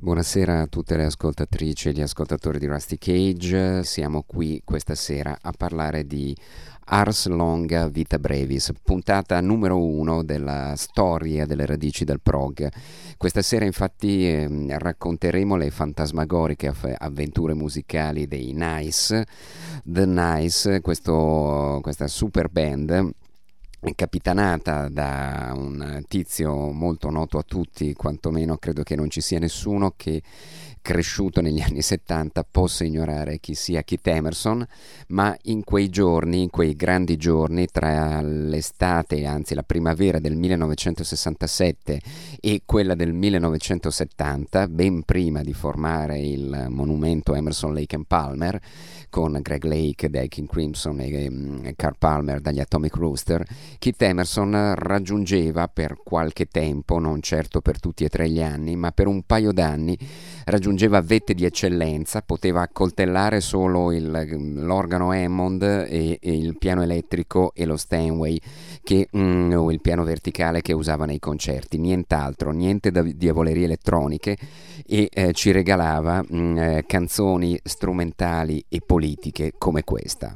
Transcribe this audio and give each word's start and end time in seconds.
Buonasera 0.00 0.62
a 0.62 0.66
tutte 0.66 0.96
le 0.96 1.04
ascoltatrici 1.04 1.90
e 1.90 1.92
gli 1.92 2.00
ascoltatori 2.00 2.58
di 2.58 2.66
Rusty 2.66 2.98
Cage. 2.98 3.84
Siamo 3.84 4.24
qui 4.26 4.60
questa 4.64 4.96
sera 4.96 5.38
a 5.40 5.52
parlare 5.56 6.04
di 6.04 6.36
Ars 6.90 7.26
Longa 7.26 7.86
Vita 7.88 8.18
Brevis, 8.18 8.72
puntata 8.82 9.38
numero 9.42 9.84
uno 9.84 10.22
della 10.22 10.72
storia 10.74 11.44
delle 11.44 11.66
radici 11.66 12.04
del 12.04 12.20
prog. 12.22 12.66
Questa 13.18 13.42
sera 13.42 13.66
infatti 13.66 14.26
eh, 14.26 14.48
racconteremo 14.78 15.56
le 15.56 15.70
fantasmagoriche 15.70 16.72
avventure 16.96 17.52
musicali 17.52 18.26
dei 18.26 18.52
Nice, 18.54 19.26
The 19.84 20.06
Nice, 20.06 20.80
questo, 20.80 21.78
questa 21.82 22.06
super 22.06 22.48
band 22.48 23.12
capitanata 23.94 24.88
da 24.88 25.52
un 25.54 26.02
tizio 26.08 26.72
molto 26.72 27.10
noto 27.10 27.38
a 27.38 27.44
tutti, 27.46 27.92
quantomeno 27.92 28.56
credo 28.56 28.82
che 28.82 28.96
non 28.96 29.08
ci 29.08 29.20
sia 29.20 29.38
nessuno 29.38 29.92
che 29.96 30.20
cresciuto 30.88 31.42
negli 31.42 31.60
anni 31.60 31.82
70 31.82 32.46
possa 32.50 32.82
ignorare 32.82 33.40
chi 33.40 33.52
sia 33.54 33.82
Keith 33.82 34.06
Emerson, 34.06 34.66
ma 35.08 35.36
in 35.42 35.62
quei 35.62 35.90
giorni, 35.90 36.40
in 36.40 36.48
quei 36.48 36.74
grandi 36.76 37.18
giorni 37.18 37.66
tra 37.66 38.22
l'estate, 38.22 39.26
anzi 39.26 39.54
la 39.54 39.64
primavera 39.64 40.18
del 40.18 40.34
1967 40.34 42.00
e 42.40 42.62
quella 42.64 42.94
del 42.94 43.12
1970, 43.12 44.66
ben 44.68 45.02
prima 45.02 45.42
di 45.42 45.52
formare 45.52 46.20
il 46.20 46.68
monumento 46.70 47.34
Emerson 47.34 47.74
Lake 47.74 47.94
and 47.94 48.06
Palmer, 48.06 48.58
con 49.10 49.38
Greg 49.42 49.64
Lake 49.64 50.08
dai 50.08 50.28
King 50.28 50.48
Crimson 50.48 51.00
e 51.00 51.26
um, 51.28 51.70
Carl 51.76 51.96
Palmer 51.98 52.40
dagli 52.40 52.60
Atomic 52.60 52.94
Rooster, 52.96 53.44
Keith 53.78 54.00
Emerson 54.00 54.74
raggiungeva 54.74 55.68
per 55.68 55.98
qualche 56.02 56.46
tempo, 56.46 56.98
non 56.98 57.20
certo 57.20 57.60
per 57.60 57.78
tutti 57.78 58.04
e 58.04 58.08
tre 58.08 58.30
gli 58.30 58.42
anni, 58.42 58.74
ma 58.74 58.90
per 58.90 59.06
un 59.06 59.22
paio 59.24 59.52
d'anni, 59.52 59.98
raggiungeva 60.50 61.00
vette 61.00 61.34
di 61.34 61.44
eccellenza, 61.44 62.22
poteva 62.22 62.62
accoltellare 62.62 63.40
solo 63.40 63.92
il, 63.92 64.54
l'organo 64.56 65.12
Hammond 65.12 65.62
e, 65.62 66.18
e, 66.20 66.36
il 66.36 66.56
piano 66.58 66.82
elettrico 66.82 67.52
e 67.54 67.64
lo 67.64 67.76
Steinway 67.76 68.40
che, 68.82 69.08
mm, 69.16 69.52
o 69.52 69.70
il 69.70 69.80
piano 69.80 70.04
verticale 70.04 70.62
che 70.62 70.72
usava 70.72 71.04
nei 71.04 71.18
concerti, 71.18 71.78
nient'altro, 71.78 72.50
niente 72.50 72.90
da 72.90 73.02
diavolerie 73.02 73.64
elettroniche 73.64 74.36
e 74.86 75.08
eh, 75.12 75.32
ci 75.32 75.50
regalava 75.50 76.22
mm, 76.22 76.58
eh, 76.58 76.84
canzoni 76.86 77.58
strumentali 77.62 78.64
e 78.68 78.80
politiche 78.84 79.52
come 79.58 79.84
questa. 79.84 80.32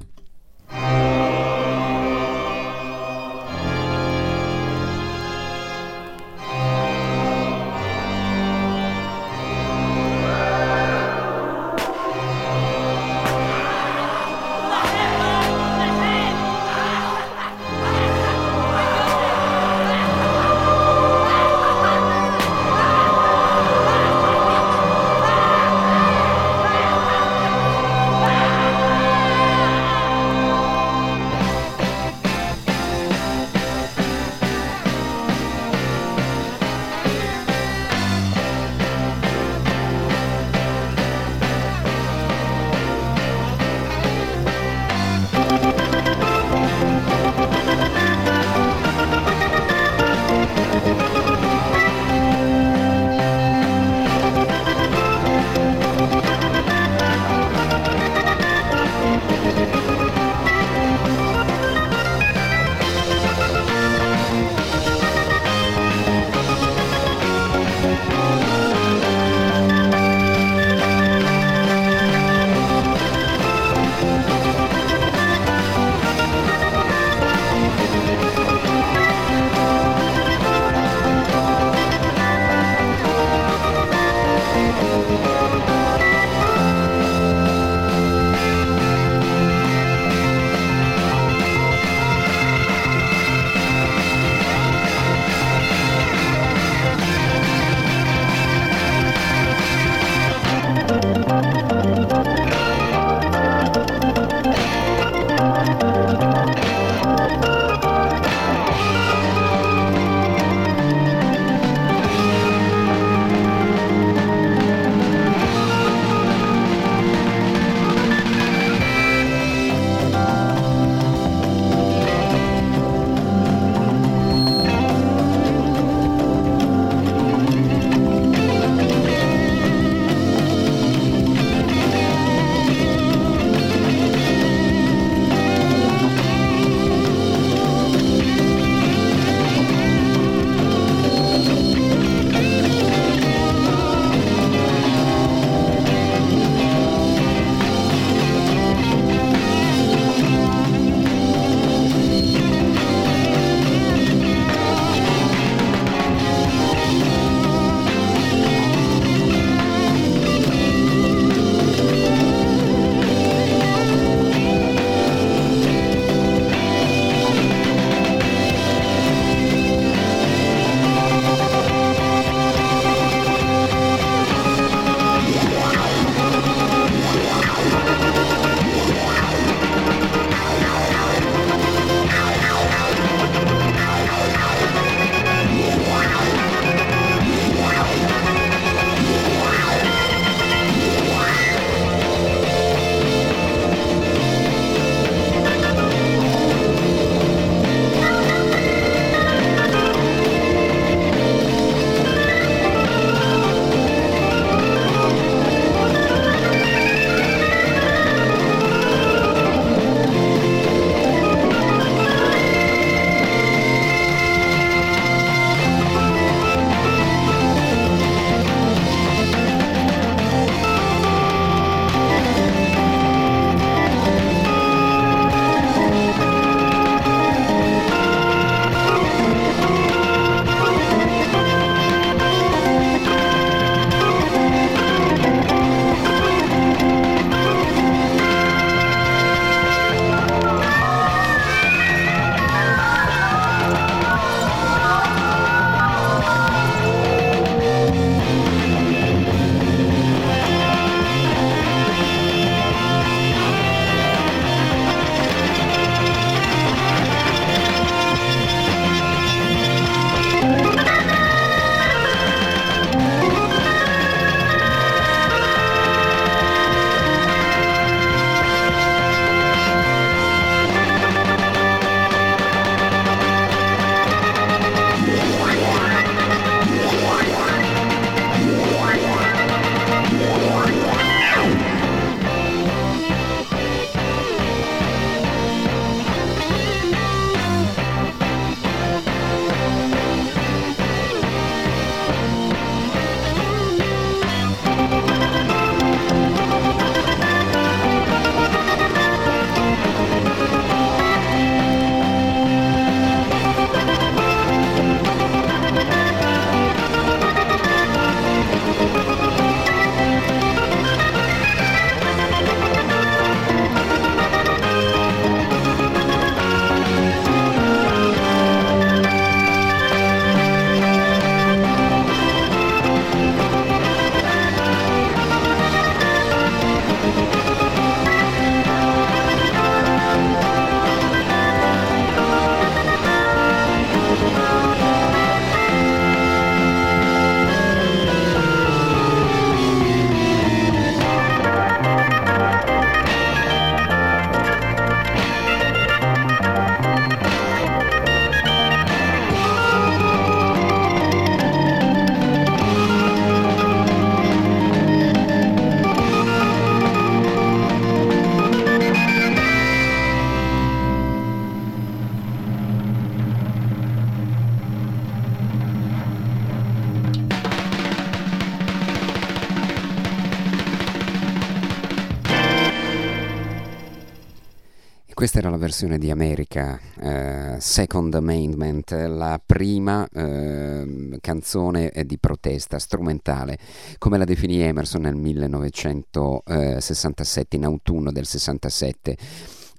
Versione 375.73 375.97
di 375.97 376.11
America, 376.11 376.79
eh, 377.00 377.57
Second 377.59 378.14
Amendment, 378.14 378.91
la 378.91 379.41
prima 379.45 380.07
eh, 380.12 381.17
canzone 381.19 381.91
di 382.05 382.19
protesta 382.19 382.79
strumentale, 382.79 383.57
come 383.97 384.19
la 384.19 384.25
definì 384.25 384.61
Emerson 384.61 385.00
nel 385.00 385.17
1967, 385.17 387.57
in 387.57 387.64
autunno 387.64 388.12
del 388.12 388.26
67 388.26 389.17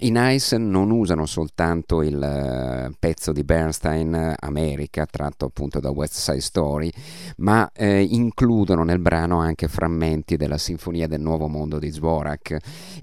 i 0.03 0.11
Nice 0.11 0.57
non 0.57 0.91
usano 0.91 1.25
soltanto 1.25 2.01
il 2.01 2.17
uh, 2.17 2.93
pezzo 2.99 3.31
di 3.31 3.45
Bernstein 3.45 4.35
America, 4.37 5.05
tratto 5.05 5.45
appunto 5.45 5.79
da 5.79 5.91
West 5.91 6.15
Side 6.15 6.41
Story, 6.41 6.91
ma 7.37 7.71
eh, 7.73 8.01
includono 8.01 8.83
nel 8.83 8.99
brano 8.99 9.39
anche 9.39 9.69
frammenti 9.69 10.35
della 10.35 10.57
Sinfonia 10.57 11.07
del 11.07 11.21
Nuovo 11.21 11.47
Mondo 11.47 11.79
di 11.79 11.89
Dvorak 11.89 12.57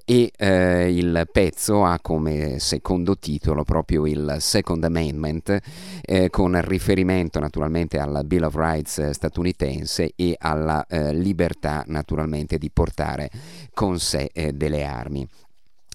e 0.05 0.31
eh, 0.37 0.95
il 0.95 1.27
pezzo 1.33 1.85
ha 1.85 1.99
come 2.03 2.59
secondo 2.59 3.17
titolo 3.17 3.65
proprio 3.65 4.07
il 4.07 4.37
Second 4.39 4.85
Amendment, 4.85 5.59
eh, 6.03 6.29
con 6.29 6.61
riferimento 6.61 7.41
naturalmente 7.41 7.99
alla 7.99 8.25
Bill 8.25 8.43
of 8.43 8.55
Rights 8.55 9.09
statunitense 9.09 10.13
e 10.15 10.37
alla 10.39 10.85
eh, 10.87 11.15
libertà 11.15 11.83
naturalmente 11.87 12.59
di 12.59 12.71
portare 12.71 13.31
con 13.73 13.99
sé 13.99 14.29
eh, 14.35 14.53
delle 14.53 14.85
armi. 14.85 15.27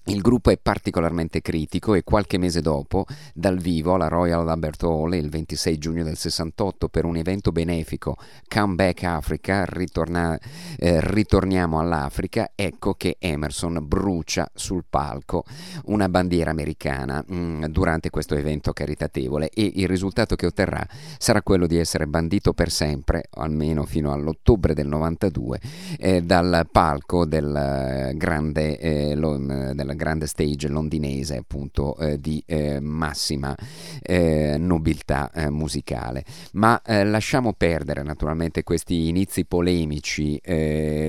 Il 0.08 0.20
gruppo 0.20 0.50
è 0.50 0.56
particolarmente 0.56 1.42
critico 1.42 1.94
e 1.94 2.04
qualche 2.04 2.38
mese 2.38 2.60
dopo, 2.60 3.06
dal 3.34 3.58
vivo 3.58 3.94
alla 3.94 4.06
Royal 4.06 4.48
Albert 4.48 4.84
Hall 4.84 5.14
il 5.14 5.28
26 5.28 5.78
giugno 5.78 6.04
del 6.04 6.16
68 6.16 6.88
per 6.88 7.04
un 7.04 7.16
evento 7.16 7.50
benefico 7.50 8.16
Come 8.46 8.76
Back 8.76 9.02
Africa, 9.02 9.64
ritorna, 9.64 10.38
eh, 10.78 11.00
ritorniamo 11.00 11.80
all'Africa, 11.80 12.52
ecco 12.54 12.94
che 12.94 13.16
Emerson 13.18 13.84
brucia 13.84 14.48
sul 14.54 14.84
palco 14.88 15.42
una 15.86 16.08
bandiera 16.08 16.52
americana 16.52 17.24
mh, 17.26 17.34
mm, 17.34 17.64
durante 17.64 18.08
questo 18.08 18.36
evento 18.36 18.72
caritatevole. 18.72 19.50
E 19.50 19.72
il 19.74 19.88
risultato 19.88 20.36
che 20.36 20.46
otterrà 20.46 20.86
sarà 21.18 21.42
quello 21.42 21.66
di 21.66 21.78
essere 21.78 22.06
bandito 22.06 22.52
per 22.52 22.70
sempre, 22.70 23.24
almeno 23.32 23.84
fino 23.84 24.12
all'ottobre 24.12 24.72
del 24.72 24.86
92, 24.86 25.60
eh, 25.98 26.22
dal 26.22 26.68
palco 26.70 27.26
del 27.26 28.12
grande, 28.14 28.78
eh, 28.78 29.16
lo, 29.16 29.36
del 29.36 29.94
grande 29.96 30.26
stage 30.26 30.68
londinese 30.68 31.36
appunto 31.36 31.96
eh, 31.98 32.20
di 32.20 32.42
eh, 32.46 32.80
massima 32.80 33.54
eh, 34.02 34.56
nobiltà 34.58 35.30
musicale. 35.50 36.24
Ma 36.52 36.80
lasciamo 36.84 37.52
perdere 37.52 38.02
naturalmente 38.02 38.62
questi 38.62 39.08
inizi 39.08 39.44
polemici, 39.44 40.40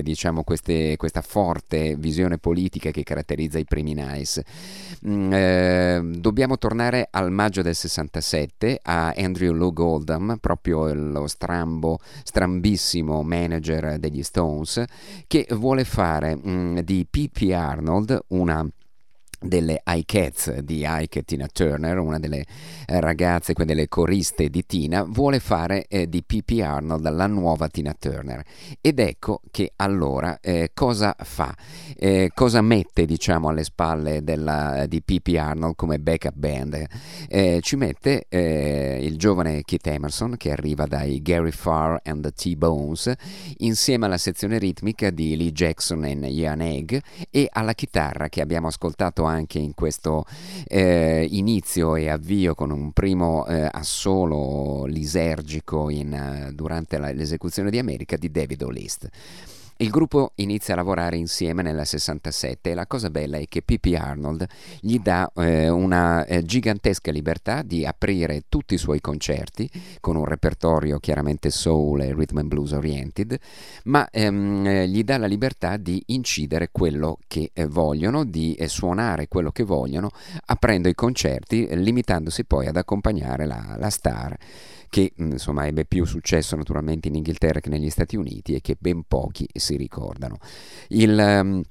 diciamo 0.02 0.42
queste, 0.42 0.96
questa 0.96 1.20
forte 1.20 1.96
visione 1.96 2.38
politica 2.38 2.90
che 2.90 3.02
caratterizza 3.02 3.58
i 3.58 3.64
primi 3.64 3.94
Nice. 3.94 4.44
Mm, 5.06 6.14
dobbiamo 6.14 6.58
tornare 6.58 7.08
al 7.10 7.30
maggio 7.30 7.62
del 7.62 7.74
67 7.74 8.80
a 8.82 9.14
Andrew 9.16 9.52
Lou 9.52 9.72
Goldham, 9.72 10.38
proprio 10.40 10.92
lo 10.92 11.26
strambo, 11.26 11.98
strambissimo 12.22 13.22
manager 13.22 13.98
degli 13.98 14.22
Stones, 14.22 14.82
che 15.26 15.46
vuole 15.50 15.84
fare 15.84 16.36
mh, 16.36 16.50
mm, 16.50 16.78
di 16.78 17.06
P.P. 17.08 17.50
Arnold 17.52 18.24
una 18.28 18.66
delle 19.40 19.82
iCats 19.86 20.58
di 20.58 20.84
Ike 20.86 21.22
Tina 21.22 21.46
Turner, 21.46 21.98
una 21.98 22.18
delle 22.18 22.44
eh, 22.86 23.00
ragazze, 23.00 23.52
quelle 23.52 23.74
delle 23.74 23.88
coriste 23.88 24.48
di 24.48 24.66
Tina, 24.66 25.04
vuole 25.04 25.38
fare 25.38 25.86
eh, 25.88 26.08
di 26.08 26.22
P.P. 26.22 26.60
Arnold 26.62 27.08
la 27.10 27.26
nuova 27.26 27.68
Tina 27.68 27.94
Turner. 27.98 28.42
Ed 28.80 28.98
ecco 28.98 29.40
che 29.50 29.72
allora 29.76 30.38
eh, 30.40 30.70
cosa 30.74 31.14
fa? 31.18 31.54
Eh, 31.96 32.30
cosa 32.34 32.60
mette 32.62 33.06
diciamo 33.06 33.48
alle 33.48 33.64
spalle 33.64 34.22
della, 34.22 34.86
di 34.86 35.02
P.P. 35.02 35.36
Arnold 35.38 35.76
come 35.76 35.98
backup 35.98 36.34
band? 36.34 36.84
Eh, 37.28 37.60
ci 37.62 37.76
mette 37.76 38.26
eh, 38.28 38.98
il 39.02 39.16
giovane 39.18 39.62
Keith 39.62 39.86
Emerson 39.86 40.36
che 40.36 40.50
arriva 40.50 40.86
dai 40.86 41.22
Gary 41.22 41.52
Farr 41.52 41.98
and 42.04 42.22
the 42.22 42.32
T-Bones 42.32 43.12
insieme 43.58 44.06
alla 44.06 44.18
sezione 44.18 44.58
ritmica 44.58 45.10
di 45.10 45.36
Lee 45.36 45.52
Jackson 45.52 46.04
e 46.04 46.28
Ian 46.28 46.60
Egg 46.60 46.96
e 47.30 47.48
alla 47.50 47.74
chitarra 47.74 48.28
che 48.28 48.40
abbiamo 48.40 48.68
ascoltato 48.68 49.26
anche 49.28 49.58
in 49.58 49.74
questo 49.74 50.24
eh, 50.66 51.26
inizio 51.30 51.94
e 51.94 52.08
avvio 52.08 52.54
con 52.54 52.70
un 52.70 52.92
primo 52.92 53.46
eh, 53.46 53.68
assolo 53.70 54.84
lisergico 54.86 55.90
in, 55.90 56.48
uh, 56.48 56.52
durante 56.52 56.98
la, 56.98 57.12
l'esecuzione 57.12 57.70
di 57.70 57.78
America 57.78 58.16
di 58.16 58.30
David 58.30 58.62
O'List. 58.62 59.08
Il 59.80 59.90
gruppo 59.90 60.32
inizia 60.36 60.74
a 60.74 60.76
lavorare 60.76 61.16
insieme 61.16 61.62
nel 61.62 61.86
67 61.86 62.72
e 62.72 62.74
la 62.74 62.88
cosa 62.88 63.10
bella 63.10 63.36
è 63.36 63.46
che 63.46 63.62
Pippi 63.62 63.94
Arnold 63.94 64.44
gli 64.80 64.98
dà 64.98 65.30
eh, 65.36 65.68
una 65.68 66.24
eh, 66.24 66.42
gigantesca 66.42 67.12
libertà 67.12 67.62
di 67.62 67.86
aprire 67.86 68.42
tutti 68.48 68.74
i 68.74 68.76
suoi 68.76 69.00
concerti 69.00 69.70
con 70.00 70.16
un 70.16 70.24
repertorio 70.24 70.98
chiaramente 70.98 71.50
soul 71.50 72.00
e 72.00 72.12
rhythm 72.12 72.38
and 72.38 72.48
blues 72.48 72.72
oriented, 72.72 73.38
ma 73.84 74.10
ehm, 74.10 74.66
eh, 74.66 74.88
gli 74.88 75.04
dà 75.04 75.16
la 75.16 75.28
libertà 75.28 75.76
di 75.76 76.02
incidere 76.06 76.70
quello 76.72 77.18
che 77.28 77.52
eh, 77.52 77.66
vogliono, 77.66 78.24
di 78.24 78.54
eh, 78.54 78.66
suonare 78.66 79.28
quello 79.28 79.52
che 79.52 79.62
vogliono, 79.62 80.10
aprendo 80.46 80.88
i 80.88 80.94
concerti, 80.96 81.68
limitandosi 81.76 82.44
poi 82.46 82.66
ad 82.66 82.76
accompagnare 82.76 83.46
la, 83.46 83.76
la 83.78 83.90
star 83.90 84.36
che 84.88 85.12
mm, 85.20 85.32
insomma 85.32 85.66
ebbe 85.66 85.84
più 85.84 86.04
successo 86.04 86.56
naturalmente 86.56 87.08
in 87.08 87.14
Inghilterra 87.14 87.60
che 87.60 87.68
negli 87.68 87.90
Stati 87.90 88.16
Uniti 88.16 88.54
e 88.54 88.60
che 88.60 88.76
ben 88.78 89.02
pochi 89.06 89.48
si 89.52 89.76
ricordano. 89.76 90.38
Il 90.88 91.16
um, 91.18 91.62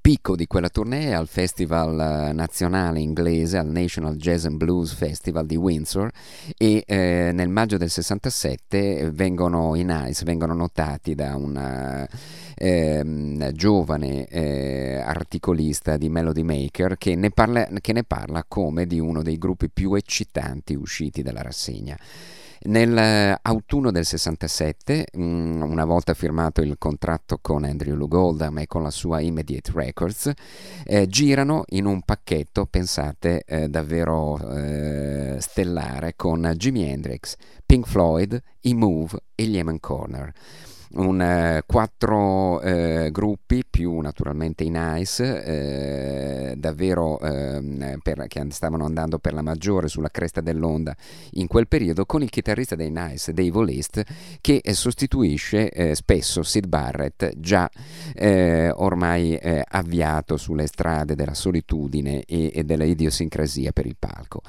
picco 0.00 0.34
di 0.34 0.46
quella 0.46 0.68
tournée 0.68 1.14
al 1.14 1.28
Festival 1.28 2.34
nazionale 2.34 3.00
inglese, 3.00 3.58
al 3.58 3.66
National 3.66 4.16
Jazz 4.16 4.46
and 4.46 4.56
Blues 4.56 4.94
Festival 4.94 5.46
di 5.46 5.56
Windsor 5.56 6.10
e 6.56 6.82
eh, 6.86 7.30
nel 7.32 7.48
maggio 7.48 7.76
del 7.76 7.90
67 7.90 9.10
vengono 9.12 9.74
in 9.74 10.06
Ice, 10.08 10.24
vengono 10.24 10.54
notati 10.54 11.14
da 11.14 11.36
una 11.36 12.08
eh, 12.54 13.50
giovane 13.52 14.26
eh, 14.26 14.96
articolista 14.96 15.96
di 15.96 16.08
Melody 16.08 16.42
Maker 16.42 16.96
che 16.96 17.14
ne, 17.14 17.30
parla, 17.30 17.68
che 17.80 17.92
ne 17.92 18.04
parla 18.04 18.44
come 18.46 18.86
di 18.86 18.98
uno 18.98 19.22
dei 19.22 19.36
gruppi 19.36 19.68
più 19.68 19.94
eccitanti 19.94 20.74
usciti 20.74 21.22
dalla 21.22 21.42
rassegna. 21.42 21.98
Nell'autunno 22.66 23.90
del 23.90 24.06
67, 24.06 25.08
mm, 25.18 25.60
una 25.60 25.84
volta 25.84 26.14
firmato 26.14 26.62
il 26.62 26.76
contratto 26.78 27.38
con 27.42 27.62
Andrew 27.62 27.94
Lou 27.94 28.08
Goldham 28.08 28.56
e 28.58 28.66
con 28.66 28.82
la 28.82 28.90
sua 28.90 29.20
Immediate 29.20 29.70
Records, 29.74 30.32
eh, 30.84 31.06
girano 31.06 31.64
in 31.68 31.84
un 31.84 32.00
pacchetto, 32.00 32.64
pensate, 32.64 33.44
eh, 33.44 33.68
davvero 33.68 34.38
eh, 34.50 35.36
stellare 35.40 36.14
con 36.16 36.54
Jimi 36.56 36.88
Hendrix, 36.88 37.36
Pink 37.66 37.86
Floyd, 37.86 38.42
i 38.60 38.72
Move 38.72 39.18
e 39.34 39.44
gli 39.44 39.58
Eman 39.58 39.78
Corner 39.78 40.32
un, 40.94 41.20
eh, 41.20 41.62
quattro 41.66 42.60
eh, 42.60 43.08
gruppi 43.10 43.64
più 43.68 43.98
naturalmente 44.00 44.64
i 44.64 44.70
Nice 44.70 45.44
eh, 45.44 46.54
davvero 46.56 47.18
ehm, 47.20 47.98
per, 48.02 48.26
che 48.28 48.46
stavano 48.50 48.84
andando 48.84 49.18
per 49.18 49.32
la 49.32 49.42
maggiore 49.42 49.88
sulla 49.88 50.08
cresta 50.08 50.40
dell'onda 50.40 50.94
in 51.32 51.46
quel 51.46 51.68
periodo 51.68 52.04
con 52.06 52.22
il 52.22 52.30
chitarrista 52.30 52.74
dei 52.74 52.90
Nice 52.90 53.32
Dave 53.32 53.64
List 53.64 54.02
che 54.40 54.60
eh, 54.62 54.74
sostituisce 54.74 55.70
eh, 55.70 55.94
spesso 55.94 56.42
Sid 56.42 56.66
Barrett 56.66 57.32
già 57.36 57.68
eh, 58.14 58.70
ormai 58.74 59.38
avviato 59.68 60.36
sulle 60.36 60.66
strade 60.66 61.14
della 61.14 61.34
solitudine 61.34 62.24
e, 62.24 62.50
e 62.54 62.64
della 62.64 62.84
idiosincrasia 62.84 63.72
per 63.72 63.86
il 63.86 63.96
palco 63.98 64.42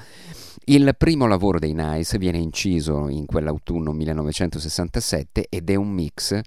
il 0.68 0.94
primo 0.98 1.26
lavoro 1.26 1.58
dei 1.58 1.74
Nice 1.74 2.18
viene 2.18 2.38
inciso 2.38 3.08
in 3.08 3.26
quell'autunno 3.26 3.92
1967 3.92 5.46
ed 5.48 5.70
è 5.70 5.74
un 5.76 5.90
mix 5.90 6.40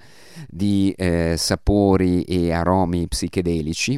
di 0.48 0.94
eh, 0.98 1.36
sapori 1.38 2.24
e 2.24 2.52
aromi 2.52 3.08
psichedelici 3.08 3.98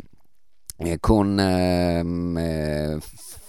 eh, 0.78 0.98
con 1.00 1.40
ehm, 1.40 2.38
eh, 2.38 2.98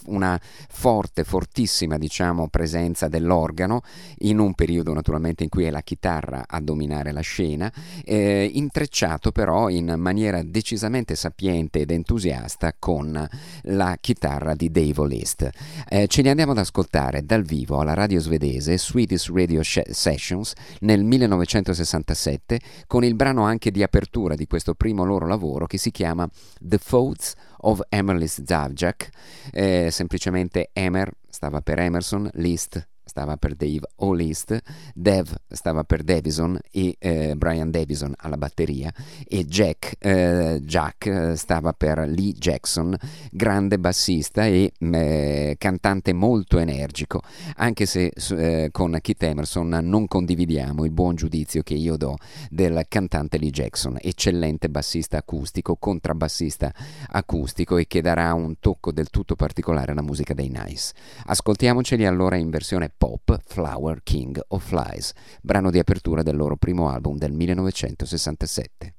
una 0.06 0.40
forte, 0.40 1.25
fortissima 1.25 1.99
diciamo, 1.99 2.49
presenza 2.49 3.09
dell'organo 3.09 3.82
in 4.18 4.38
un 4.38 4.54
periodo 4.54 4.92
naturalmente 4.92 5.42
in 5.42 5.49
cui 5.49 5.64
è 5.64 5.71
la 5.71 5.82
chitarra 5.82 6.44
a 6.47 6.61
dominare 6.61 7.12
la 7.12 7.21
scena, 7.21 7.73
eh, 8.04 8.50
intrecciato 8.52 9.32
però 9.32 9.68
in 9.68 9.94
maniera 9.97 10.42
decisamente 10.42 11.14
sapiente 11.14 11.80
ed 11.80 11.90
entusiasta 11.90 12.75
con 12.78 13.28
la 13.62 13.97
chitarra 14.00 14.54
di 14.54 14.71
Dave 14.71 15.00
O'List. 15.00 15.50
Eh, 15.88 16.06
ce 16.06 16.23
li 16.23 16.28
andiamo 16.28 16.52
ad 16.52 16.59
ascoltare 16.59 17.25
dal 17.25 17.42
vivo 17.42 17.80
alla 17.80 17.94
radio 17.94 18.21
svedese 18.21 18.78
Swedish 18.78 19.30
Radio 19.32 19.62
Sessions 19.62 20.52
nel 20.80 21.04
1967 21.04 22.61
con 22.87 23.04
il 23.04 23.14
brano 23.14 23.44
anche 23.44 23.71
di 23.71 23.82
apertura 23.82 24.35
di 24.35 24.47
questo 24.47 24.75
primo 24.75 25.04
loro 25.04 25.26
lavoro 25.26 25.66
che 25.66 25.78
si 25.78 25.90
chiama 25.90 26.28
The 26.61 26.78
Thoughts 26.78 27.35
of 27.62 27.81
Emerlis 27.88 28.40
Zavjak, 28.45 29.09
eh, 29.52 29.90
semplicemente 29.90 30.71
Emer 30.73 31.11
stava 31.28 31.61
per 31.61 31.78
Emerson, 31.78 32.28
List 32.35 32.87
stava 33.04 33.37
per 33.37 33.54
Dave 33.54 33.80
O'List, 33.97 34.59
Dev 34.94 35.35
stava 35.49 35.85
per 35.85 36.02
Davison 36.02 36.59
e 36.71 36.97
eh, 36.99 37.35
Brian 37.37 37.71
Davison 37.71 38.14
alla 38.18 38.37
batteria 38.37 38.92
e 39.26 39.44
Jack, 39.44 39.97
eh, 39.99 40.61
Jack 40.62 41.06
eh, 41.06 41.37
stava 41.37 41.73
per 41.73 41.99
Lee 42.09 42.32
Jackson, 42.32 42.97
grande 43.30 43.78
bassista 43.78 44.47
e 44.47 44.73
eh, 44.78 45.56
cantante 45.59 46.12
molto 46.12 46.59
energico, 46.59 47.21
anche 47.56 47.87
se 47.87 48.12
eh, 48.30 48.68
con 48.71 48.97
Keith 49.00 49.23
Emerson 49.23 49.68
non 49.82 50.06
condividiamo 50.06 50.85
il 50.85 50.90
buon 50.90 51.14
giudizio 51.14 51.62
che 51.62 51.75
io 51.75 51.97
do 51.97 52.16
del 52.50 52.85
cantante 52.88 53.38
Lee 53.38 53.50
Jackson, 53.50 53.99
eccellente 54.00 54.68
bassista 54.68 55.18
acustico, 55.18 55.76
contrabbassista 55.76 56.73
acustico 57.09 57.76
e 57.76 57.87
che 57.87 58.00
darà 58.00 58.32
un 58.35 58.59
tocco 58.59 58.92
del 58.92 59.11
tutto 59.11 59.35
particolare 59.35 59.92
alla 59.92 60.02
musica 60.02 60.35
dei 60.35 60.49
Nice. 60.49 60.92
Ascoltiamoceli 61.26 62.06
allora 62.06 62.37
in 62.37 62.50
versione 62.50 62.90
pop 63.02 63.40
Flower 63.44 64.00
King 64.04 64.40
of 64.50 64.64
Flies, 64.64 65.12
brano 65.42 65.73
di 65.73 65.80
apertura 65.80 66.23
del 66.23 66.37
loro 66.37 66.54
primo 66.54 66.88
album 66.88 67.18
del 67.18 67.32
1967. 67.32 68.94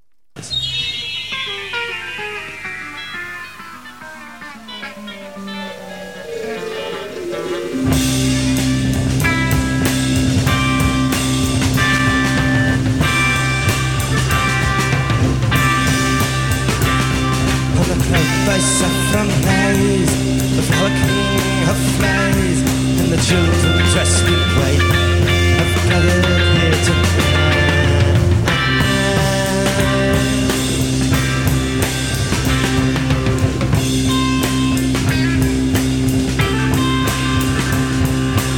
by 18.45 18.59
saffron 18.59 19.29
haze, 19.45 20.11
the 20.57 20.61
king 20.61 21.69
of 21.69 21.77
flies, 21.95 22.82
the 23.15 23.21
children 23.21 23.77
dressed 23.91 24.25
in 24.25 24.41
white 24.57 24.81
have 25.59 25.73
gathered 25.87 26.25
here 26.25 26.77
tonight. 26.87 28.13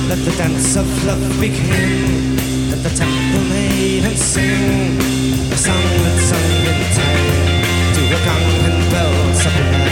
Let 0.08 0.20
the 0.24 0.32
dance 0.38 0.76
of 0.78 0.88
love 1.04 1.40
begin. 1.42 2.38
Let 2.72 2.82
the 2.84 2.92
temple 2.96 3.44
maidens 3.50 4.22
sing 4.22 4.98
a 5.52 5.58
song 5.58 5.84
that's 6.06 6.24
sung 6.30 6.66
in 6.72 6.80
time 6.96 7.64
to 7.96 8.02
a 8.08 8.20
gong 8.26 8.48
and 8.68 8.80
bells 8.90 9.38
sublime. 9.42 9.85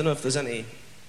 Don't 0.00 0.06
know 0.06 0.12
if 0.12 0.22
there's 0.22 0.38
any 0.38 0.64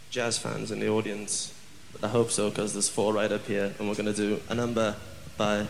jazz 0.10 0.38
fans 0.38 0.70
in 0.70 0.82
the 0.82 0.90
audience, 0.90 1.54
but 1.94 2.04
I 2.04 2.10
hope 2.10 2.30
so 2.30 2.50
because 2.50 2.74
there's 2.74 2.90
four 2.90 3.14
right 3.14 3.32
up 3.32 3.46
here, 3.46 3.74
and 3.80 3.88
we're 3.88 3.96
going 3.96 4.14
to 4.14 4.14
do 4.14 4.42
a 4.50 4.54
number 4.54 4.98
by 5.38 5.68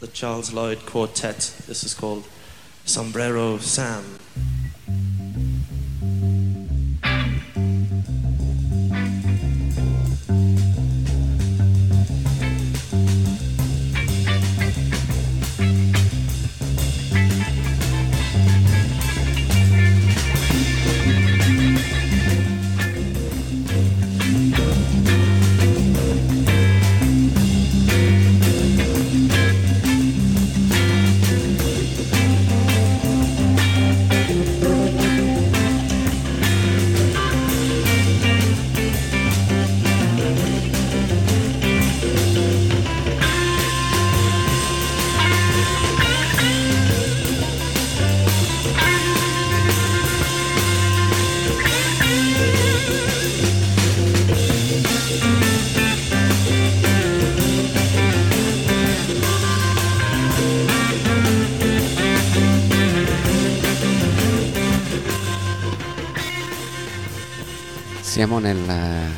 the 0.00 0.08
Charles 0.08 0.52
Lloyd 0.52 0.84
Quartet. 0.84 1.54
This 1.68 1.84
is 1.84 1.94
called 1.94 2.24
Sombrero 2.84 3.58
Sam. 3.58 4.02
Siamo 68.24 68.40
nel, 68.40 68.56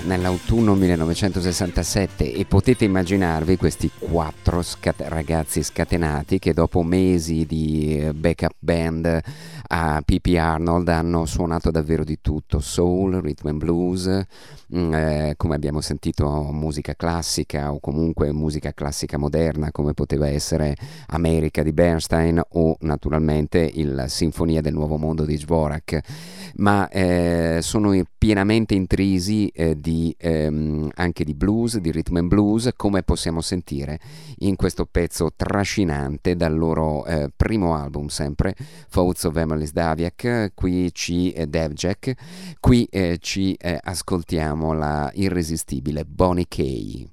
nell'autunno 0.03 0.75
1967 0.75 2.33
e 2.33 2.45
potete 2.45 2.87
immaginarvi 2.87 3.57
questi 3.57 3.89
quattro 3.97 4.63
scat- 4.63 5.05
ragazzi 5.07 5.63
scatenati 5.63 6.41
che 6.41 6.53
dopo 6.53 6.83
mesi 6.83 7.47
di 7.47 8.01
eh, 8.01 8.13
backup 8.13 8.55
band 8.59 9.21
a 9.69 10.03
PP 10.05 10.37
Arnold 10.39 10.89
hanno 10.89 11.27
suonato 11.27 11.71
davvero 11.71 12.05
di 12.05 12.19
tutto, 12.21 12.61
soul, 12.61 13.21
rhythm 13.21 13.49
and 13.49 13.59
blues, 13.59 14.25
mm, 14.75 14.95
eh, 14.95 15.35
come 15.37 15.55
abbiamo 15.55 15.81
sentito 15.81 16.29
musica 16.53 16.95
classica 16.95 17.73
o 17.73 17.81
comunque 17.81 18.33
musica 18.33 18.73
classica 18.73 19.19
moderna 19.19 19.73
come 19.73 19.95
poteva 19.95 20.29
essere 20.29 20.77
America 21.09 21.63
di 21.63 21.73
Bernstein 21.73 22.41
o 22.51 22.77
naturalmente 22.81 23.59
il 23.59 24.05
Sinfonia 24.09 24.61
del 24.61 24.75
Nuovo 24.75 24.97
Mondo 24.97 25.25
di 25.25 25.37
Dvorak, 25.37 26.01
ma 26.57 26.89
eh, 26.89 27.59
sono 27.63 27.93
pienamente 28.17 28.75
intrisi 28.75 29.49
eh, 29.49 29.79
di, 29.79 30.15
ehm, 30.19 30.91
anche 30.95 31.25
di 31.25 31.35
blues, 31.35 31.79
di 31.79 31.91
rhythm 31.91 32.17
and 32.17 32.29
blues, 32.29 32.71
come 32.77 33.03
possiamo 33.03 33.41
sentire 33.41 33.99
in 34.39 34.57
questo 34.57 34.87
pezzo 34.87 35.31
trascinante 35.35 36.37
dal 36.37 36.57
loro 36.57 37.05
eh, 37.07 37.31
primo 37.35 37.75
album 37.75 38.07
sempre, 38.09 38.55
Thoughts 38.91 39.25
of 39.25 39.37
Emily 39.57 39.71
Daviak, 39.73 40.53
qui 40.55 40.91
ci 40.93 41.31
eh, 41.31 41.47
Devjack, 41.47 42.13
qui 42.61 42.87
eh, 42.91 43.17
ci 43.21 43.55
eh, 43.55 43.79
ascoltiamo 43.83 44.73
la 44.75 45.11
irresistibile 45.15 46.05
Bonnie 46.05 46.47
Kay. 46.47 47.09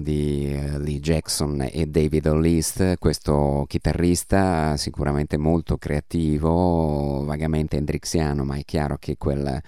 Un 0.00 0.02
brano 0.02 0.02
di 0.02 0.52
uh, 0.52 0.78
Lee 0.78 0.98
Jackson 1.40 1.66
e 1.70 1.86
David 1.86 2.26
O'List, 2.26 2.98
questo 2.98 3.64
chitarrista 3.66 4.76
sicuramente 4.76 5.38
molto 5.38 5.78
creativo, 5.78 7.24
vagamente 7.24 7.76
hendrixiano, 7.76 8.44
ma 8.44 8.56
è 8.56 8.64
chiaro 8.64 8.96
che 8.98 9.16
quel 9.16 9.60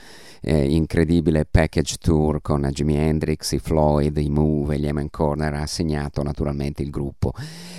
eh, 0.43 0.71
incredibile 0.71 1.47
package 1.51 1.97
tour 1.99 2.43
con 2.43 2.69
Jimi 2.71 2.97
Hendrix, 2.97 3.53
i 3.53 3.59
Floyd, 3.59 4.17
i 4.19 4.29
Move 4.29 4.75
e 4.75 4.79
gli 4.79 4.87
Eman 4.87 5.09
Corner 5.09 5.55
ha 5.55 5.67
segnato 5.67 6.23
naturalmente 6.23 6.83
il 6.83 6.91
gruppo. 6.91 7.33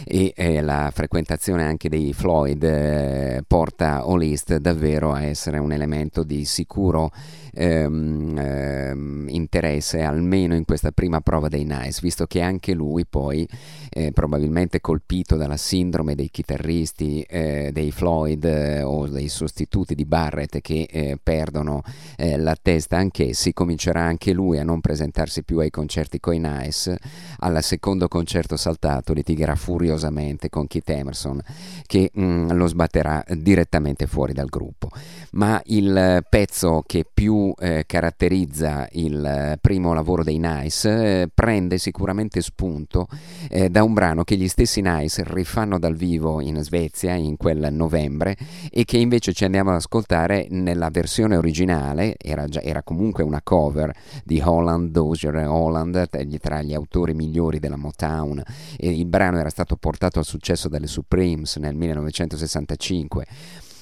E 0.03 0.33
eh, 0.35 0.61
la 0.61 0.89
frequentazione 0.93 1.63
anche 1.63 1.89
dei 1.89 2.13
Floyd 2.13 2.63
eh, 2.63 3.43
porta 3.45 4.07
O'List 4.07 4.57
davvero 4.57 5.11
a 5.11 5.23
essere 5.23 5.59
un 5.59 5.71
elemento 5.71 6.23
di 6.23 6.45
sicuro 6.45 7.11
ehm, 7.53 8.37
ehm, 8.37 9.25
interesse 9.29 10.01
almeno 10.01 10.55
in 10.55 10.65
questa 10.65 10.91
prima 10.91 11.21
prova 11.21 11.47
dei 11.47 11.63
Nice, 11.63 11.99
visto 12.01 12.25
che 12.25 12.41
anche 12.41 12.73
lui 12.73 13.05
poi 13.05 13.47
eh, 13.89 14.11
probabilmente 14.11 14.81
colpito 14.81 15.35
dalla 15.35 15.57
sindrome 15.57 16.15
dei 16.15 16.29
chitarristi 16.29 17.21
eh, 17.21 17.71
dei 17.71 17.91
Floyd 17.91 18.43
eh, 18.43 18.81
o 18.81 19.07
dei 19.07 19.29
sostituti 19.29 19.95
di 19.95 20.05
Barrett 20.05 20.61
che 20.61 20.87
eh, 20.89 21.17
perdono 21.21 21.81
eh, 22.17 22.37
la 22.37 22.55
testa 22.59 22.97
anch'essi, 22.97 23.53
comincerà 23.53 24.01
anche 24.01 24.33
lui 24.33 24.59
a 24.59 24.63
non 24.63 24.81
presentarsi 24.81 25.43
più 25.43 25.59
ai 25.59 25.69
concerti 25.69 26.19
coi 26.19 26.39
Nice, 26.39 26.97
al 27.39 27.63
secondo 27.63 28.07
concerto 28.07 28.57
saltato 28.57 29.13
litigherà 29.13 29.55
furiosamente 29.55 30.49
con 30.49 30.67
Keith 30.67 30.89
Emerson 30.89 31.41
che 31.85 32.11
mh, 32.13 32.23
mm, 32.23 32.51
lo 32.51 32.67
sbatterà 32.67 33.23
direttamente 33.29 34.07
fuori 34.07 34.33
dal 34.33 34.47
gruppo. 34.47 34.89
Ma 35.31 35.61
il 35.65 36.25
pezzo 36.29 36.83
che 36.85 37.05
più 37.11 37.53
eh, 37.57 37.83
caratterizza 37.85 38.87
il 38.91 39.57
primo 39.61 39.93
lavoro 39.93 40.23
dei 40.23 40.37
Nice 40.37 41.29
prende 41.33 41.77
sicuramente 41.77 42.41
spunto 42.41 43.07
eh, 43.49 43.62
da 43.69 43.83
un 43.83 43.93
brano 43.93 44.23
che 44.23 44.35
gli 44.35 44.47
stessi 44.47 44.81
Nice 44.81 45.23
rifanno 45.25 45.79
dal 45.79 45.95
vivo 45.95 46.41
in 46.41 46.61
Svezia 46.63 47.13
in 47.13 47.37
quel 47.37 47.69
novembre 47.71 48.35
e 48.71 48.85
che 48.85 48.97
invece 48.97 49.33
ci 49.33 49.45
andiamo 49.45 49.69
ad 49.69 49.77
ascoltare 49.77 50.47
nella 50.49 50.89
versione 50.89 51.35
originale, 51.35 52.15
era, 52.17 52.47
già, 52.47 52.61
era 52.61 52.83
comunque 52.83 53.23
una 53.23 53.41
cover 53.43 53.93
di 54.23 54.41
Holland, 54.43 54.91
Dozier 54.91 55.35
e 55.35 55.45
Holland, 55.45 56.09
tra 56.39 56.61
gli 56.61 56.73
autori 56.73 57.13
migliori 57.13 57.59
della 57.59 57.77
Motown 57.77 58.41
e 58.77 58.89
il 58.89 59.05
brano 59.05 59.39
era 59.39 59.49
stato 59.49 59.75
portato 59.75 60.19
al 60.19 60.25
successo 60.25 60.67
dalle 60.67 60.87
Supremes 60.87 61.57
nel 61.57 61.75
1965 61.75 63.25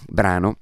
brano 0.07 0.57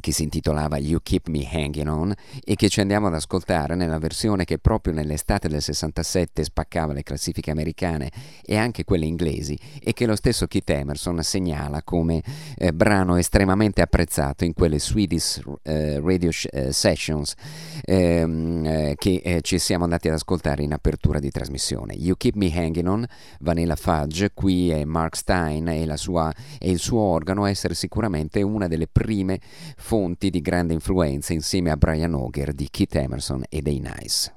che 0.00 0.12
si 0.12 0.22
intitolava 0.22 0.78
You 0.78 1.00
Keep 1.02 1.28
Me 1.28 1.48
Hanging 1.50 1.88
On 1.88 2.14
e 2.44 2.54
che 2.54 2.68
ci 2.68 2.80
andiamo 2.80 3.06
ad 3.06 3.14
ascoltare 3.14 3.74
nella 3.74 3.98
versione 3.98 4.44
che 4.44 4.58
proprio 4.58 4.92
nell'estate 4.92 5.48
del 5.48 5.62
67 5.62 6.44
spaccava 6.44 6.92
le 6.92 7.02
classifiche 7.02 7.50
americane 7.50 8.10
e 8.44 8.56
anche 8.56 8.84
quelle 8.84 9.06
inglesi 9.06 9.58
e 9.80 9.92
che 9.92 10.06
lo 10.06 10.16
stesso 10.16 10.46
Keith 10.46 10.70
Emerson 10.70 11.22
segnala 11.22 11.82
come 11.82 12.22
eh, 12.56 12.72
brano 12.72 13.16
estremamente 13.16 13.82
apprezzato 13.82 14.44
in 14.44 14.52
quelle 14.52 14.78
Swedish 14.78 15.40
eh, 15.62 16.00
radio 16.00 16.30
sh- 16.30 16.48
eh, 16.52 16.72
sessions 16.72 17.34
ehm, 17.82 18.64
eh, 18.64 18.94
che 18.96 19.20
eh, 19.24 19.40
ci 19.40 19.58
siamo 19.58 19.84
andati 19.84 20.08
ad 20.08 20.14
ascoltare 20.14 20.62
in 20.62 20.72
apertura 20.72 21.18
di 21.18 21.30
trasmissione. 21.30 21.94
You 21.94 22.16
Keep 22.16 22.34
Me 22.36 22.52
Hanging 22.54 22.88
On, 22.88 23.06
Vanilla 23.40 23.76
Fudge, 23.76 24.30
qui 24.34 24.70
è 24.70 24.84
Mark 24.84 25.16
Stein 25.16 25.68
e, 25.68 25.96
sua, 25.96 26.32
e 26.58 26.70
il 26.70 26.78
suo 26.78 27.00
organo 27.00 27.46
essere 27.46 27.74
sicuramente 27.74 28.42
una 28.42 28.68
delle 28.68 28.86
prime 28.86 29.40
fonti 29.86 30.30
di 30.30 30.40
grande 30.40 30.72
influenza 30.72 31.32
insieme 31.32 31.70
a 31.70 31.76
Brian 31.76 32.14
Auger 32.14 32.52
di 32.52 32.66
Keith 32.68 32.96
Emerson 32.96 33.44
e 33.48 33.62
dei 33.62 33.78
Nice. 33.78 34.34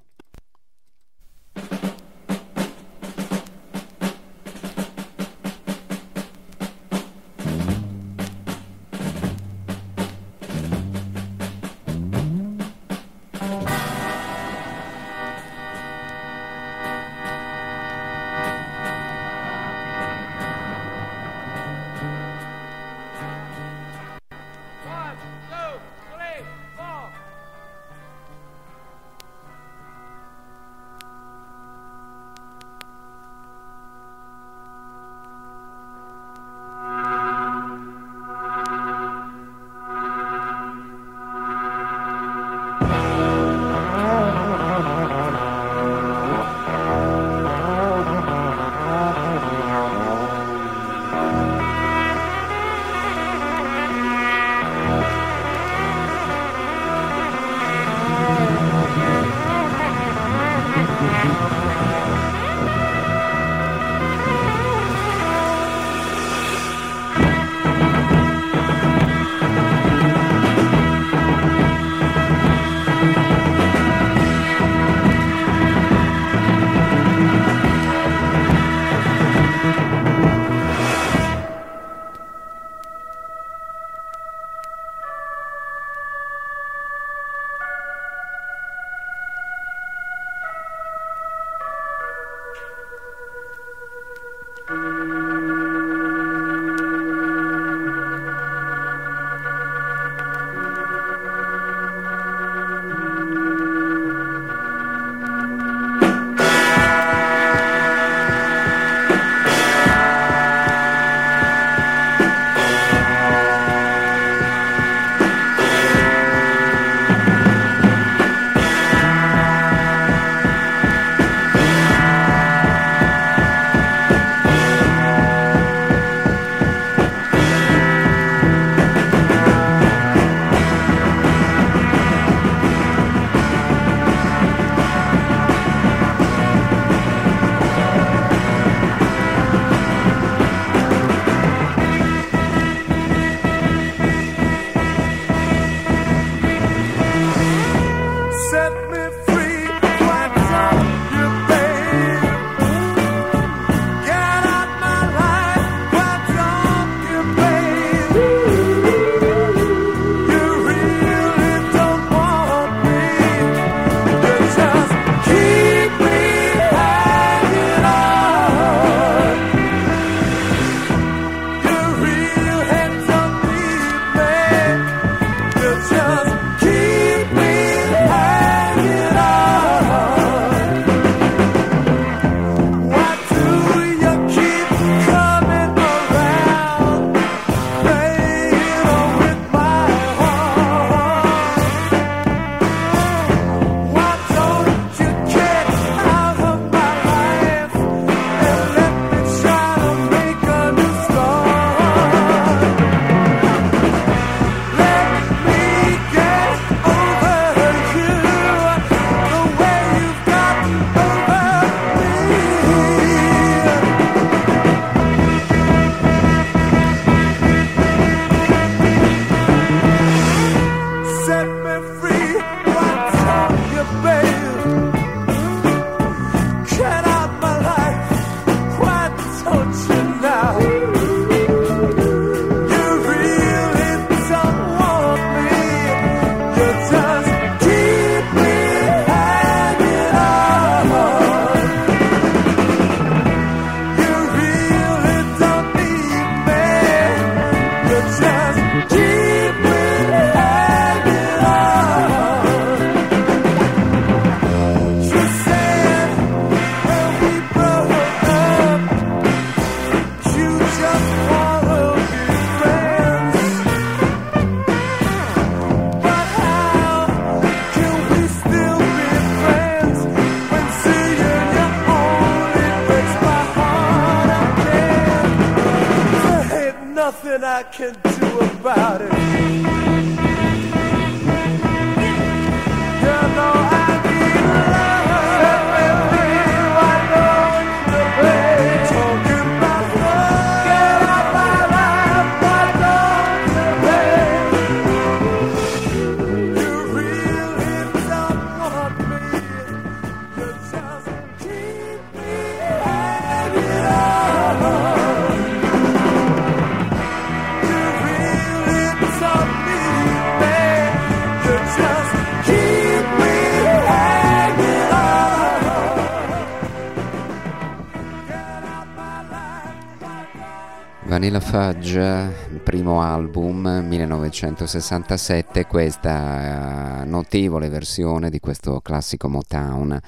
Il 321.98 322.62
primo 322.64 323.02
album 323.02 323.84
1967, 323.88 325.66
questa 325.66 327.02
eh, 327.02 327.06
notevole 327.06 327.68
versione 327.68 328.30
di 328.30 328.40
questo 328.40 328.80
classico 328.80 329.28
Motown, 329.28 330.00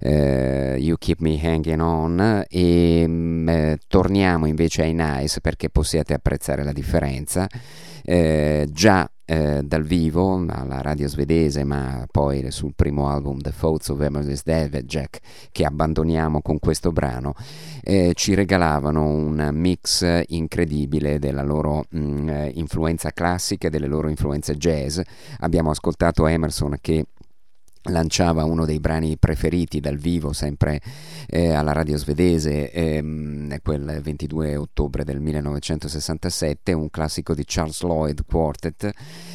eh, 0.00 0.76
You 0.78 0.98
Keep 0.98 1.20
Me 1.20 1.40
Hanging 1.42 1.80
On, 1.80 2.44
e 2.46 3.04
mm, 3.08 3.48
eh, 3.48 3.78
torniamo 3.88 4.44
invece 4.44 4.82
ai 4.82 4.92
Nice 4.92 5.40
perché 5.40 5.70
possiate 5.70 6.12
apprezzare 6.12 6.62
la 6.62 6.72
differenza. 6.72 7.46
Eh, 8.02 8.68
già 8.70 9.10
eh, 9.30 9.62
dal 9.62 9.84
vivo 9.84 10.44
alla 10.48 10.80
radio 10.80 11.06
svedese, 11.06 11.62
ma 11.62 12.04
poi 12.10 12.50
sul 12.50 12.72
primo 12.74 13.08
album 13.08 13.38
The 13.38 13.52
Thoughts 13.56 13.88
of 13.90 14.00
Emerson 14.00 14.34
David 14.42 14.86
Jack, 14.86 15.20
che 15.52 15.64
abbandoniamo 15.64 16.42
con 16.42 16.58
questo 16.58 16.90
brano, 16.90 17.34
eh, 17.80 18.10
ci 18.16 18.34
regalavano 18.34 19.06
un 19.06 19.50
mix 19.52 20.24
incredibile 20.26 21.20
della 21.20 21.44
loro 21.44 21.84
mh, 21.88 22.28
eh, 22.28 22.52
influenza 22.56 23.12
classica 23.12 23.68
e 23.68 23.70
delle 23.70 23.86
loro 23.86 24.08
influenze 24.08 24.56
jazz. 24.56 24.98
Abbiamo 25.38 25.70
ascoltato 25.70 26.26
Emerson 26.26 26.78
che 26.80 27.06
lanciava 27.84 28.44
uno 28.44 28.64
dei 28.64 28.78
brani 28.78 29.16
preferiti 29.16 29.80
dal 29.80 29.96
vivo 29.96 30.32
sempre 30.32 30.80
eh, 31.26 31.52
alla 31.52 31.72
radio 31.72 31.96
svedese 31.96 32.70
ehm, 32.70 33.56
quel 33.62 34.00
22 34.02 34.56
ottobre 34.56 35.04
del 35.04 35.20
1967 35.20 36.72
un 36.72 36.90
classico 36.90 37.34
di 37.34 37.44
Charles 37.46 37.82
Lloyd 37.82 38.24
Quartet 38.26 38.90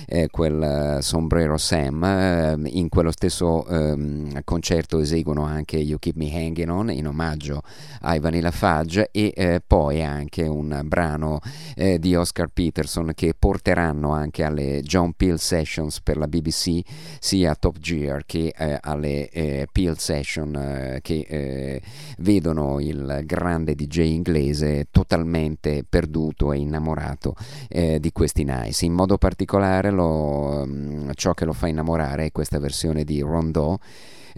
eh, 0.07 0.27
quel 0.29 0.61
eh, 0.97 1.01
Sombrero 1.01 1.57
Sam. 1.57 2.03
Eh, 2.03 2.57
in 2.65 2.89
quello 2.89 3.11
stesso 3.11 3.65
ehm, 3.67 4.41
concerto 4.43 4.99
eseguono 4.99 5.43
anche 5.43 5.77
You 5.77 5.97
Keep 5.99 6.15
Me 6.15 6.33
Hanging 6.33 6.69
On 6.69 6.91
in 6.91 7.07
omaggio 7.07 7.63
ai 8.01 8.19
Vanilla 8.19 8.51
Fudge 8.51 9.09
e 9.11 9.33
eh, 9.35 9.61
poi 9.65 10.03
anche 10.03 10.43
un 10.43 10.81
brano 10.85 11.39
eh, 11.75 11.99
di 11.99 12.15
Oscar 12.15 12.47
Peterson 12.47 13.11
che 13.15 13.33
porteranno 13.37 14.11
anche 14.11 14.43
alle 14.43 14.81
John 14.81 15.13
Peel 15.13 15.39
Sessions 15.39 16.01
per 16.01 16.17
la 16.17 16.27
BBC 16.27 16.81
sia 17.19 17.55
Top 17.55 17.79
Gear 17.79 18.23
che 18.25 18.34
eh, 18.35 18.77
alle 18.81 19.29
eh, 19.29 19.67
Peel 19.71 19.97
Session 19.97 20.55
eh, 20.55 20.99
che 21.01 21.25
eh, 21.27 21.81
vedono 22.19 22.79
il 22.79 23.21
grande 23.23 23.75
DJ 23.75 23.99
inglese 23.99 24.87
totalmente 24.91 25.83
perduto 25.87 26.51
e 26.51 26.57
innamorato 26.57 27.35
eh, 27.69 27.99
di 27.99 28.11
questi 28.11 28.43
Nice. 28.43 28.85
In 28.85 28.93
modo 28.93 29.17
particolare 29.17 29.91
lo, 29.91 30.65
mm, 30.65 31.09
ciò 31.13 31.33
che 31.33 31.45
lo 31.45 31.53
fa 31.53 31.67
innamorare 31.67 32.25
è 32.25 32.31
questa 32.31 32.59
versione 32.59 33.03
di 33.03 33.21
Rondeau 33.21 33.77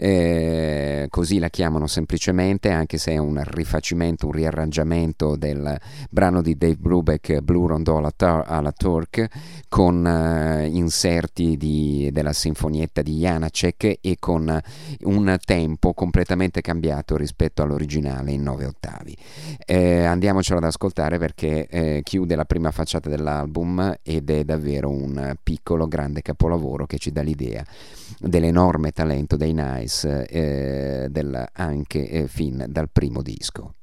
eh, 0.00 1.08
così 1.10 1.40
la 1.40 1.48
chiamano 1.48 1.88
semplicemente, 1.88 2.70
anche 2.70 2.98
se 2.98 3.12
è 3.12 3.18
un 3.18 3.42
rifacimento, 3.44 4.26
un 4.26 4.32
riarrangiamento 4.32 5.34
del 5.34 5.76
brano 6.08 6.40
di 6.40 6.56
Dave 6.56 6.76
Brubeck, 6.76 7.40
Blue 7.40 7.66
Rondo 7.66 7.96
alla, 7.96 8.12
Tar- 8.14 8.44
alla 8.46 8.70
Turk, 8.70 9.26
con 9.68 10.06
eh, 10.06 10.66
inserti 10.66 11.56
di- 11.56 12.10
della 12.12 12.32
sinfonietta 12.32 13.02
di 13.02 13.16
Janacek 13.16 13.98
e 14.00 14.16
con 14.20 14.60
un 15.00 15.36
tempo 15.44 15.92
completamente 15.94 16.60
cambiato 16.60 17.16
rispetto 17.16 17.62
all'originale 17.62 18.30
in 18.30 18.42
nove 18.44 18.66
ottavi. 18.66 19.16
Eh, 19.66 20.04
andiamocelo 20.04 20.58
ad 20.58 20.64
ascoltare 20.64 21.18
perché 21.18 21.66
eh, 21.66 22.00
chiude 22.04 22.36
la 22.36 22.44
prima 22.44 22.70
facciata 22.70 23.08
dell'album 23.08 23.96
ed 24.04 24.30
è 24.30 24.44
davvero 24.44 24.90
un 24.90 25.34
piccolo 25.42 25.88
grande 25.88 26.22
capolavoro 26.22 26.86
che 26.86 26.98
ci 26.98 27.10
dà 27.10 27.22
l'idea 27.22 27.64
dell'enorme 28.20 28.92
talento 28.92 29.36
dei 29.36 29.52
Nice 29.52 29.87
eh, 30.04 31.08
del, 31.10 31.48
anche 31.52 32.08
eh, 32.08 32.28
fin 32.28 32.64
dal 32.68 32.90
primo 32.90 33.22
disco. 33.22 33.74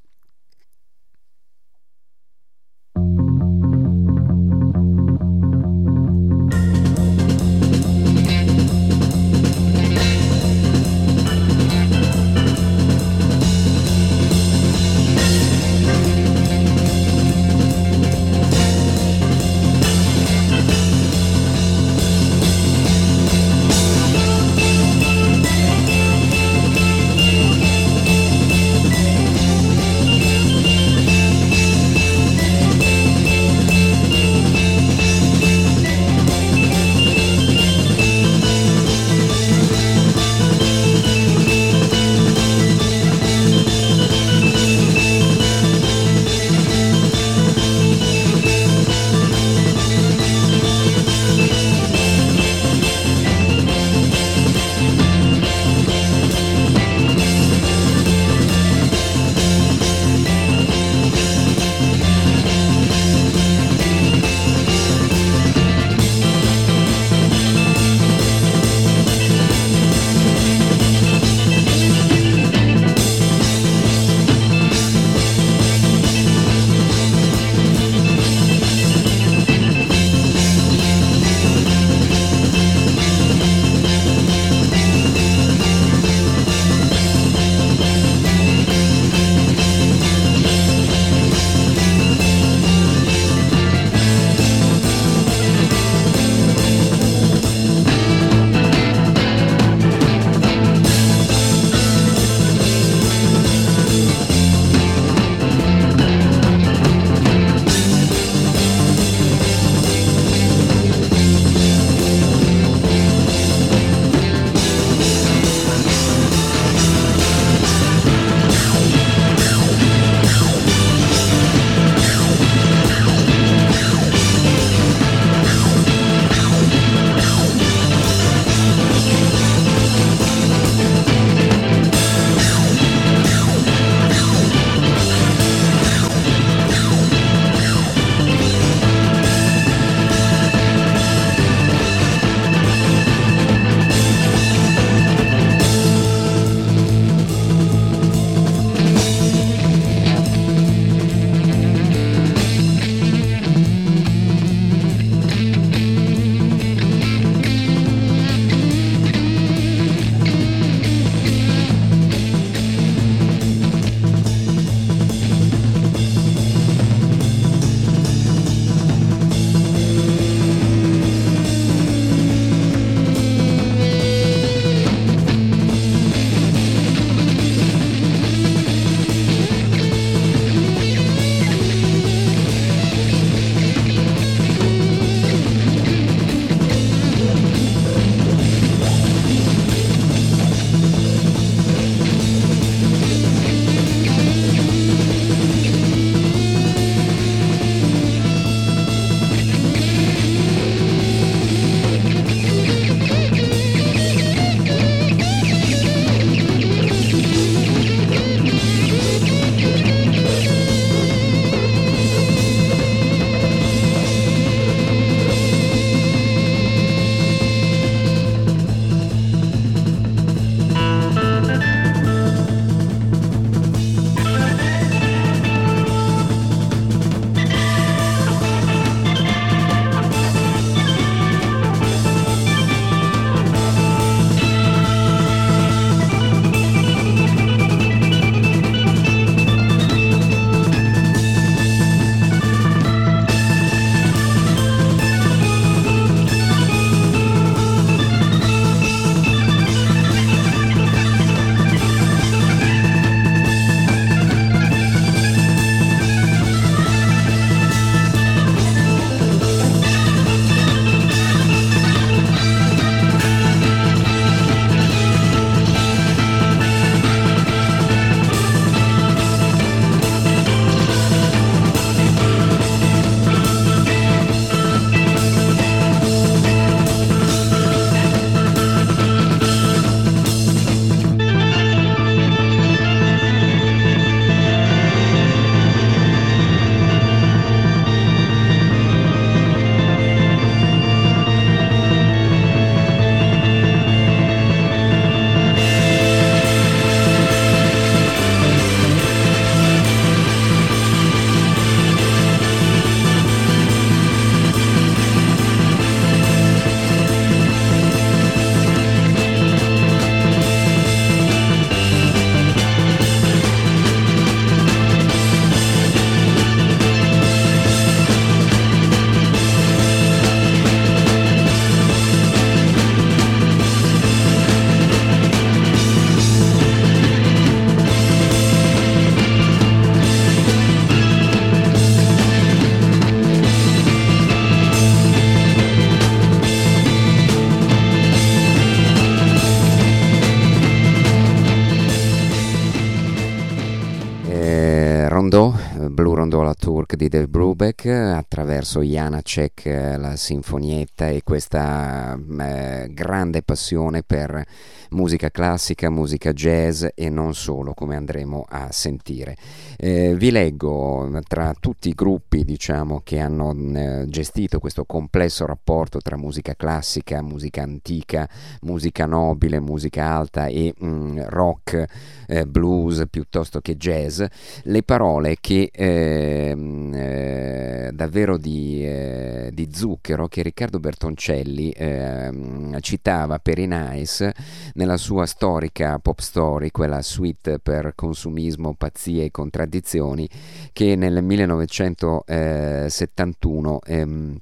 Di 346.95 347.09
Dave 347.09 347.27
Brubeck 347.27 347.85
attraverso 347.87 348.81
Janacek, 348.81 349.65
eh, 349.65 349.97
la 349.97 350.15
sinfonietta 350.15 351.09
e 351.09 351.23
questa 351.23 352.17
eh, 352.17 352.87
grande 352.89 353.41
passione 353.41 354.01
per 354.01 354.43
musica 354.91 355.29
classica, 355.29 355.89
musica 355.89 356.31
jazz 356.31 356.85
e 356.95 357.09
non 357.09 357.33
solo, 357.33 357.73
come 357.73 357.95
andremo 357.95 358.45
a 358.47 358.71
sentire. 358.71 359.35
Eh, 359.77 360.15
vi 360.15 360.31
leggo 360.31 361.19
tra 361.27 361.53
tutti 361.59 361.89
i 361.89 361.93
gruppi 361.93 362.45
diciamo, 362.45 363.01
che 363.03 363.19
hanno 363.19 363.53
eh, 363.53 364.05
gestito 364.07 364.59
questo 364.59 364.85
complesso 364.85 365.45
rapporto 365.45 365.99
tra 365.99 366.15
musica 366.15 366.55
classica, 366.55 367.21
musica 367.21 367.61
antica, 367.61 368.27
musica 368.61 369.05
nobile, 369.05 369.59
musica 369.59 370.05
alta 370.11 370.47
e 370.47 370.73
mh, 370.77 370.87
mm, 370.87 371.19
rock, 371.25 371.85
eh, 372.27 372.45
blues 372.45 373.05
piuttosto 373.09 373.61
che 373.61 373.77
jazz, 373.77 374.21
le 374.63 374.83
parole 374.83 375.37
che 375.39 375.69
ehm, 375.71 376.93
eh, 376.93 377.91
davvero 377.93 378.37
di, 378.37 378.85
eh, 378.85 379.49
di, 379.53 379.69
zucchero 379.71 380.27
che 380.27 380.41
Riccardo 380.41 380.79
Bertoncelli 380.79 381.71
ehm, 381.71 382.79
citava 382.79 383.39
per 383.39 383.59
i 383.59 383.67
Nice 383.67 384.33
nella 384.73 384.97
sua 384.97 385.25
storica 385.25 385.97
pop 385.99 386.19
story, 386.19 386.71
quella 386.71 387.01
suite 387.01 387.59
per 387.59 387.93
consumismo, 387.95 388.73
pazzie 388.75 389.23
e 389.25 389.31
contraddizioni, 389.31 390.27
che 390.73 390.95
nel 390.95 391.23
1971 391.23 393.79
ehm, 393.85 394.37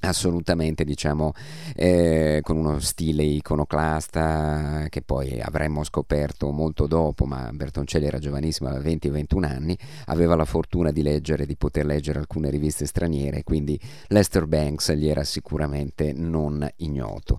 assolutamente 0.00 0.84
diciamo 0.84 1.32
eh, 1.74 2.40
con 2.42 2.56
uno 2.56 2.78
stile 2.80 3.22
iconoclasta 3.22 4.86
che 4.88 5.02
poi 5.02 5.40
avremmo 5.40 5.84
scoperto 5.84 6.50
molto 6.50 6.86
dopo 6.86 7.26
ma 7.26 7.50
Bertoncelli 7.52 8.06
era 8.06 8.18
giovanissimo 8.18 8.68
aveva 8.68 8.88
20-21 8.88 9.44
anni 9.44 9.78
aveva 10.06 10.34
la 10.34 10.44
fortuna 10.44 10.90
di 10.90 11.02
leggere 11.02 11.46
di 11.46 11.56
poter 11.56 11.86
leggere 11.86 12.18
alcune 12.18 12.50
riviste 12.50 12.86
straniere 12.86 13.44
quindi 13.44 13.78
Lester 14.08 14.46
Banks 14.46 14.92
gli 14.92 15.08
era 15.08 15.24
sicuramente 15.24 16.12
non 16.12 16.68
ignoto. 16.76 17.38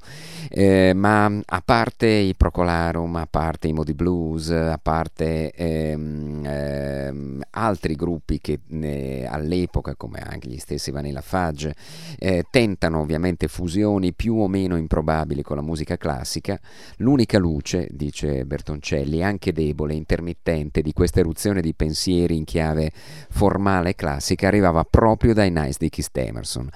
Eh, 0.50 0.94
ma 0.94 1.26
a 1.26 1.62
parte 1.64 2.08
i 2.08 2.34
Procolarum 2.36 3.16
a 3.16 3.28
parte 3.30 3.68
i 3.68 3.74
Modi 3.74 3.94
Blues 3.94 4.50
a 4.50 4.80
parte 4.82 5.52
ehm, 5.52 6.44
ehm, 6.46 7.42
altri 7.52 7.96
gruppi 7.96 8.40
che 8.40 8.60
eh, 8.68 9.28
all'epoca 9.30 9.96
come 9.96 10.20
anche 10.20 10.50
gli 10.50 10.58
stessi 10.58 10.92
Vanilla 10.92 11.22
Fudge 11.22 11.74
eh, 12.18 12.46
tentano 12.52 13.00
ovviamente 13.00 13.48
fusioni 13.48 14.14
più 14.14 14.36
o 14.36 14.48
meno 14.48 14.76
improbabili 14.76 15.42
con 15.42 15.56
la 15.56 15.64
musica 15.64 15.98
classica, 15.98 16.60
l'unica 16.98 17.40
luce, 17.40 17.88
dice 17.90 18.46
Bertoncelli, 18.46 19.24
anche 19.24 19.54
debole, 19.54 19.96
intermittente, 19.96 20.82
di 20.82 20.94
questa 20.94 21.22
eruzione 21.22 21.62
di 21.62 21.74
pensieri 21.74 22.36
in 22.36 22.44
chiave 22.44 22.92
formale 23.30 23.96
classica 23.96 24.48
arrivava 24.48 24.84
proprio 24.84 25.34
dai 25.34 25.50
Nice 25.50 25.78
di 25.80 25.90
Keith 25.90 26.16
Emerson 26.18 26.70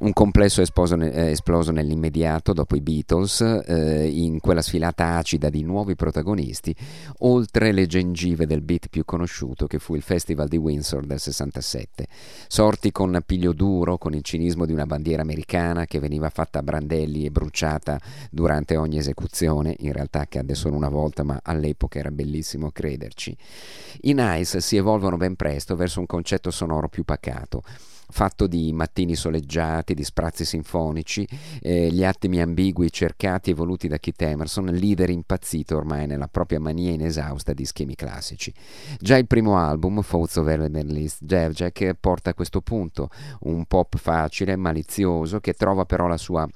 un 0.00 0.12
complesso 0.12 0.62
esploso, 0.62 0.96
eh, 0.96 1.30
esploso 1.30 1.72
nell'immediato 1.72 2.52
dopo 2.52 2.76
i 2.76 2.80
Beatles, 2.80 3.40
eh, 3.40 4.08
in 4.08 4.40
quella 4.40 4.62
sfilata 4.62 5.16
acida 5.16 5.50
di 5.50 5.62
nuovi 5.62 5.94
protagonisti, 5.94 6.74
oltre 7.18 7.72
le 7.72 7.86
gengive 7.86 8.46
del 8.46 8.62
beat 8.62 8.88
più 8.88 9.04
conosciuto 9.04 9.66
che 9.66 9.78
fu 9.78 9.94
il 9.94 10.02
Festival 10.02 10.48
di 10.48 10.56
Windsor 10.56 11.04
del 11.04 11.20
67. 11.20 12.06
Sorti 12.48 12.92
con 12.92 13.20
piglio 13.26 13.52
duro, 13.52 13.98
con 13.98 14.14
il 14.14 14.22
cinismo 14.22 14.64
di 14.64 14.72
una 14.72 14.86
bandiera 14.86 15.22
americana 15.22 15.84
che 15.84 15.98
veniva 15.98 16.30
fatta 16.30 16.60
a 16.60 16.62
brandelli 16.62 17.26
e 17.26 17.30
bruciata 17.30 18.00
durante 18.30 18.76
ogni 18.76 18.96
esecuzione, 18.96 19.76
in 19.80 19.92
realtà 19.92 20.20
accadde 20.20 20.54
solo 20.54 20.76
una 20.76 20.88
volta, 20.88 21.22
ma 21.24 21.40
all'epoca 21.42 21.98
era 21.98 22.10
bellissimo 22.10 22.70
crederci. 22.70 23.36
I 24.02 24.14
Nice 24.14 24.60
si 24.60 24.76
evolvono 24.76 25.18
ben 25.18 25.36
presto 25.36 25.76
verso 25.76 26.00
un 26.00 26.06
concetto 26.06 26.50
sonoro 26.50 26.88
più 26.88 27.04
pacato 27.04 27.62
fatto 28.10 28.46
di 28.46 28.72
mattini 28.72 29.14
soleggiati, 29.14 29.94
di 29.94 30.04
sprazzi 30.04 30.44
sinfonici, 30.44 31.26
eh, 31.60 31.88
gli 31.90 32.04
attimi 32.04 32.40
ambigui 32.40 32.90
cercati 32.90 33.50
e 33.50 33.54
voluti 33.54 33.88
da 33.88 33.98
Keith 33.98 34.22
Emerson, 34.22 34.66
leader 34.66 35.10
impazzito 35.10 35.76
ormai 35.76 36.06
nella 36.06 36.28
propria 36.28 36.60
mania 36.60 36.92
inesausta 36.92 37.52
di 37.52 37.64
schemi 37.64 37.94
classici. 37.94 38.52
Già 38.98 39.16
il 39.16 39.26
primo 39.26 39.56
album, 39.56 40.02
Thoughts 40.02 40.36
of 40.36 40.48
Evelyn's 40.48 41.18
Jack, 41.20 41.94
porta 41.98 42.30
a 42.30 42.34
questo 42.34 42.60
punto, 42.60 43.08
un 43.40 43.64
pop 43.66 43.96
facile, 43.96 44.56
malizioso, 44.56 45.40
che 45.40 45.52
trova 45.54 45.84
però 45.84 46.06
la 46.06 46.16
sua 46.16 46.48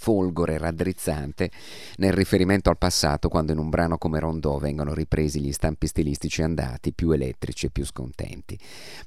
folgore 0.00 0.56
raddrizzante 0.56 1.50
nel 1.96 2.14
riferimento 2.14 2.70
al 2.70 2.78
passato 2.78 3.28
quando 3.28 3.52
in 3.52 3.58
un 3.58 3.68
brano 3.68 3.98
come 3.98 4.18
Rondò 4.18 4.56
vengono 4.56 4.94
ripresi 4.94 5.40
gli 5.40 5.52
stampi 5.52 5.86
stilistici 5.86 6.40
andati 6.40 6.94
più 6.94 7.10
elettrici 7.10 7.66
e 7.66 7.70
più 7.70 7.84
scontenti. 7.84 8.58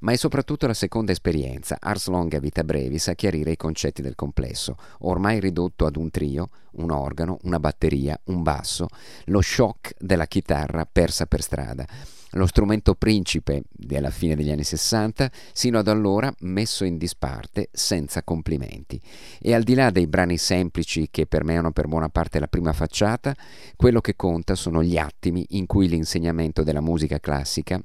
Ma 0.01 0.11
è 0.11 0.15
soprattutto 0.15 0.67
la 0.67 0.75
seconda 0.75 1.11
esperienza, 1.11 1.77
Ars 1.79 2.09
Longa 2.09 2.37
Vita 2.37 2.63
Brevis, 2.63 3.07
a 3.07 3.15
chiarire 3.15 3.53
i 3.53 3.57
concetti 3.57 4.03
del 4.03 4.13
complesso, 4.13 4.77
ormai 4.99 5.39
ridotto 5.39 5.87
ad 5.87 5.95
un 5.95 6.11
trio, 6.11 6.49
un 6.73 6.91
organo, 6.91 7.39
una 7.41 7.59
batteria, 7.59 8.19
un 8.25 8.43
basso, 8.43 8.87
lo 9.25 9.41
shock 9.41 9.95
della 9.97 10.27
chitarra 10.27 10.85
persa 10.85 11.25
per 11.25 11.41
strada 11.41 11.87
lo 12.33 12.45
strumento 12.45 12.95
principe 12.95 13.63
della 13.71 14.09
fine 14.09 14.35
degli 14.35 14.51
anni 14.51 14.63
60, 14.63 15.31
sino 15.51 15.79
ad 15.79 15.87
allora 15.87 16.33
messo 16.41 16.83
in 16.83 16.97
disparte 16.97 17.69
senza 17.71 18.23
complimenti. 18.23 18.99
E 19.39 19.53
al 19.53 19.63
di 19.63 19.73
là 19.73 19.89
dei 19.89 20.07
brani 20.07 20.37
semplici 20.37 21.07
che 21.11 21.25
permeano 21.25 21.71
per 21.71 21.87
buona 21.87 22.09
parte 22.09 22.39
la 22.39 22.47
prima 22.47 22.73
facciata, 22.73 23.35
quello 23.75 24.01
che 24.01 24.15
conta 24.15 24.55
sono 24.55 24.83
gli 24.83 24.97
attimi 24.97 25.45
in 25.51 25.65
cui 25.65 25.87
l'insegnamento 25.87 26.63
della 26.63 26.81
musica 26.81 27.19
classica 27.19 27.81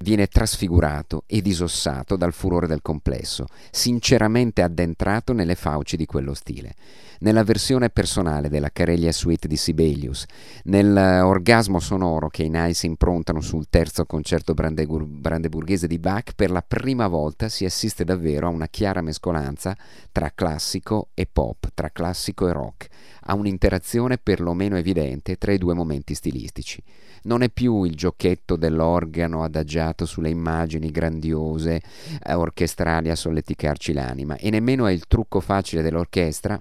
viene 0.00 0.26
trasfigurato 0.26 1.24
e 1.26 1.42
disossato 1.42 2.16
dal 2.16 2.32
furore 2.32 2.66
del 2.66 2.82
complesso, 2.82 3.46
sinceramente 3.70 4.62
addentrato 4.62 5.32
nelle 5.32 5.54
fauci 5.54 5.96
di 5.96 6.06
quello 6.06 6.34
stile. 6.34 6.74
Nella 7.20 7.44
versione 7.44 7.88
personale 7.88 8.50
della 8.50 8.68
Careglia 8.70 9.10
Suite 9.10 9.48
di 9.48 9.56
Sibelius, 9.56 10.26
nell'orgasmo 10.64 11.80
sonoro 11.80 12.28
che 12.28 12.42
i 12.42 12.50
Nice 12.50 12.84
improntano 12.84 13.40
sul 13.40 13.68
terzo 13.70 14.04
concerto 14.04 14.52
brandegur- 14.52 15.06
brandeburghese 15.06 15.86
di 15.86 15.98
Bach, 15.98 16.32
per 16.36 16.50
la 16.50 16.62
prima 16.62 17.06
volta 17.06 17.48
si 17.48 17.64
assiste 17.64 18.04
davvero 18.04 18.48
a 18.48 18.50
una 18.50 18.68
chiara 18.68 19.00
mescolanza 19.00 19.74
tra 20.12 20.30
classico 20.34 21.08
e 21.14 21.26
pop, 21.30 21.70
tra 21.72 21.88
classico 21.88 22.48
e 22.48 22.52
rock, 22.52 22.88
a 23.26 23.34
un'interazione 23.34 24.18
perlomeno 24.18 24.76
evidente 24.76 25.36
tra 25.36 25.52
i 25.52 25.58
due 25.58 25.74
momenti 25.74 26.14
stilistici. 26.14 26.82
Non 27.22 27.42
è 27.42 27.50
più 27.50 27.84
il 27.84 27.94
giochetto 27.94 28.56
dell'organo 28.56 29.42
adagiato 29.42 30.06
sulle 30.06 30.30
immagini 30.30 30.90
grandiose 30.90 31.82
eh, 32.22 32.34
orchestrali 32.34 33.10
a 33.10 33.16
solleticarci 33.16 33.92
l'anima, 33.92 34.36
e 34.36 34.50
nemmeno 34.50 34.86
è 34.86 34.92
il 34.92 35.06
trucco 35.06 35.40
facile 35.40 35.82
dell'orchestra 35.82 36.60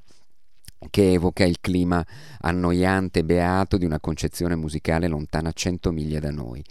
che 0.89 1.13
evoca 1.13 1.43
il 1.43 1.57
clima 1.61 2.05
annoiante 2.41 3.19
e 3.19 3.23
beato 3.23 3.77
di 3.77 3.85
una 3.85 3.99
concezione 3.99 4.55
musicale 4.55 5.07
lontana 5.07 5.51
cento 5.51 5.91
miglia 5.91 6.19
da 6.19 6.31
noi. 6.31 6.63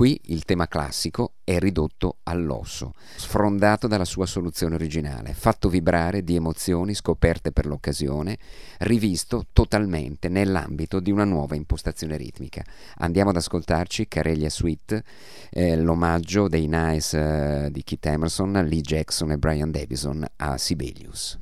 Qui 0.00 0.18
il 0.28 0.46
tema 0.46 0.66
classico 0.66 1.34
è 1.44 1.58
ridotto 1.58 2.20
all'osso, 2.22 2.94
sfrondato 3.16 3.86
dalla 3.86 4.06
sua 4.06 4.24
soluzione 4.24 4.74
originale, 4.76 5.34
fatto 5.34 5.68
vibrare 5.68 6.24
di 6.24 6.36
emozioni 6.36 6.94
scoperte 6.94 7.52
per 7.52 7.66
l'occasione, 7.66 8.38
rivisto 8.78 9.44
totalmente 9.52 10.30
nell'ambito 10.30 11.00
di 11.00 11.10
una 11.10 11.24
nuova 11.24 11.54
impostazione 11.54 12.16
ritmica. 12.16 12.64
Andiamo 13.00 13.28
ad 13.28 13.36
ascoltarci 13.36 14.08
Careglia 14.08 14.48
Suite, 14.48 15.04
eh, 15.50 15.76
l'omaggio 15.76 16.48
dei 16.48 16.66
Nice 16.66 17.66
eh, 17.66 17.70
di 17.70 17.84
Keith 17.84 18.06
Emerson, 18.06 18.52
Lee 18.52 18.80
Jackson 18.80 19.32
e 19.32 19.36
Brian 19.36 19.70
Davison 19.70 20.26
a 20.36 20.56
Sibelius. 20.56 21.38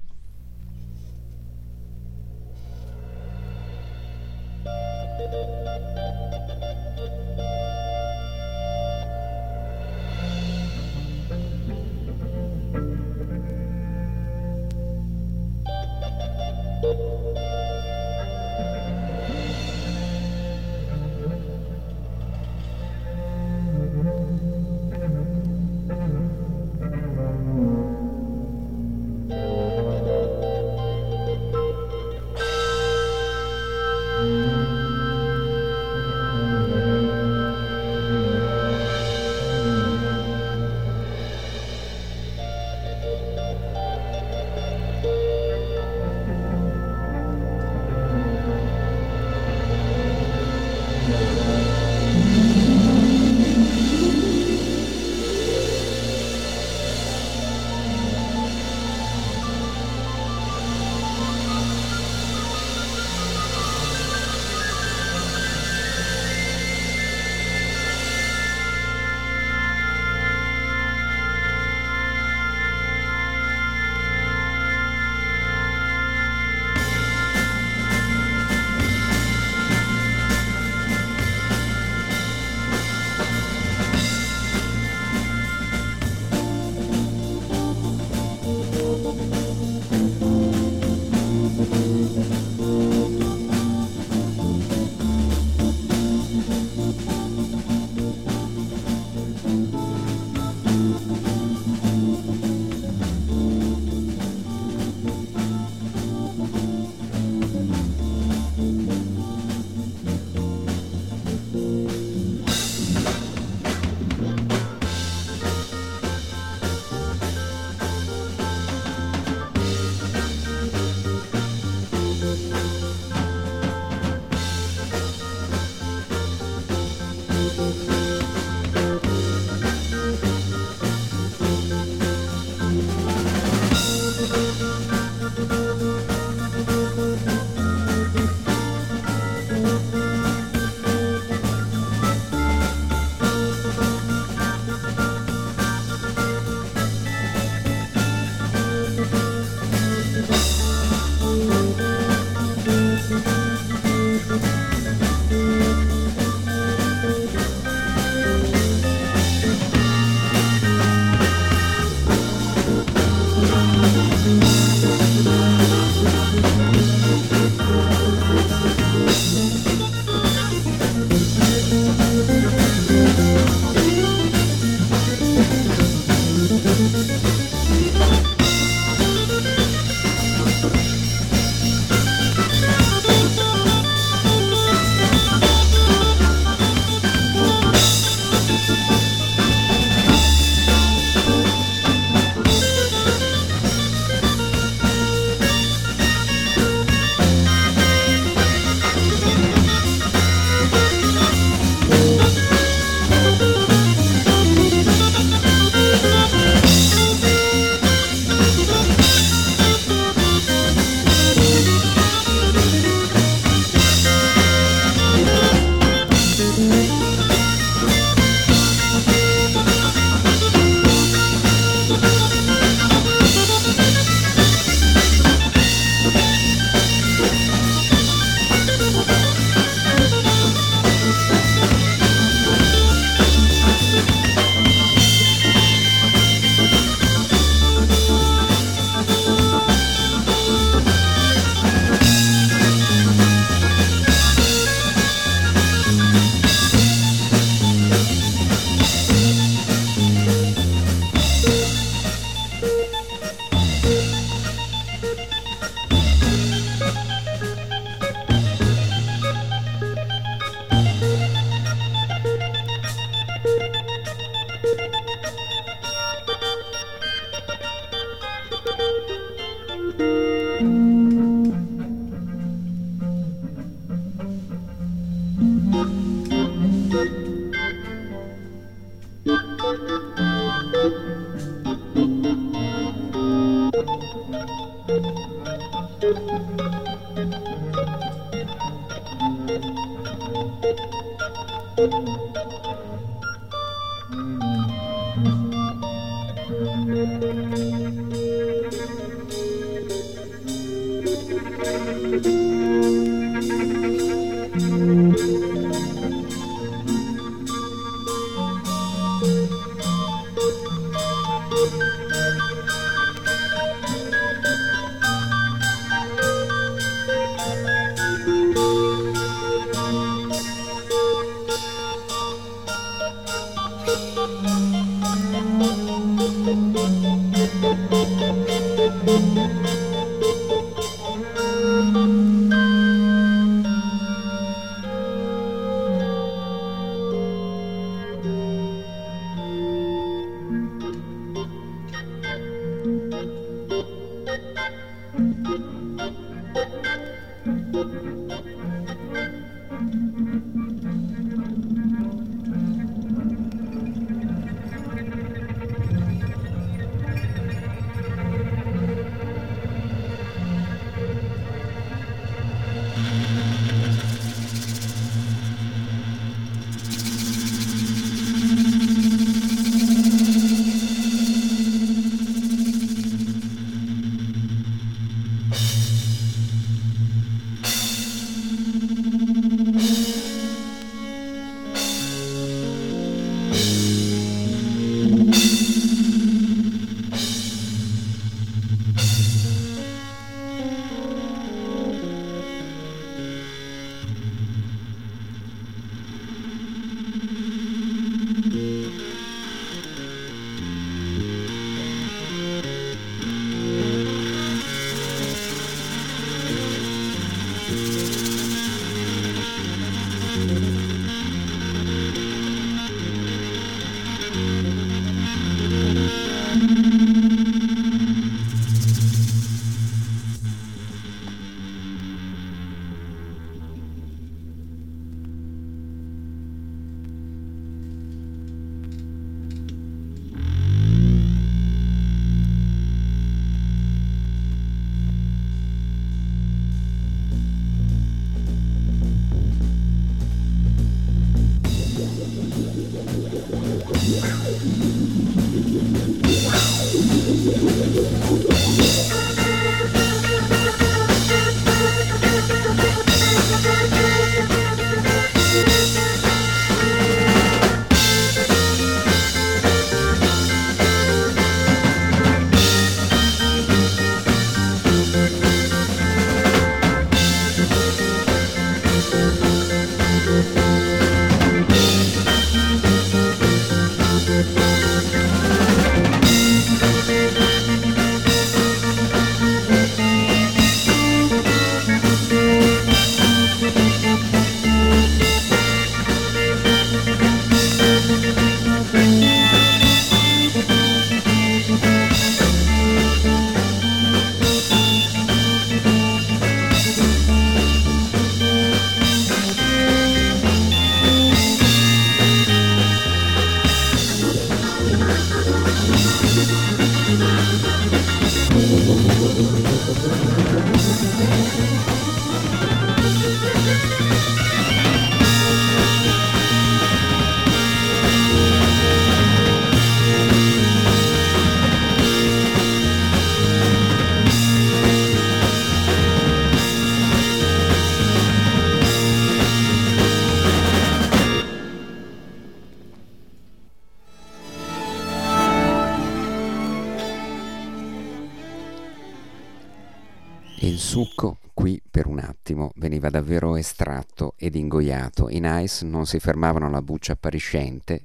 Ingoiato. 545.08 545.28
I 545.28 545.40
Nice 545.40 545.84
non 545.84 546.06
si 546.06 546.18
fermavano 546.20 546.66
alla 546.66 546.82
buccia 546.82 547.12
appariscente 547.12 548.04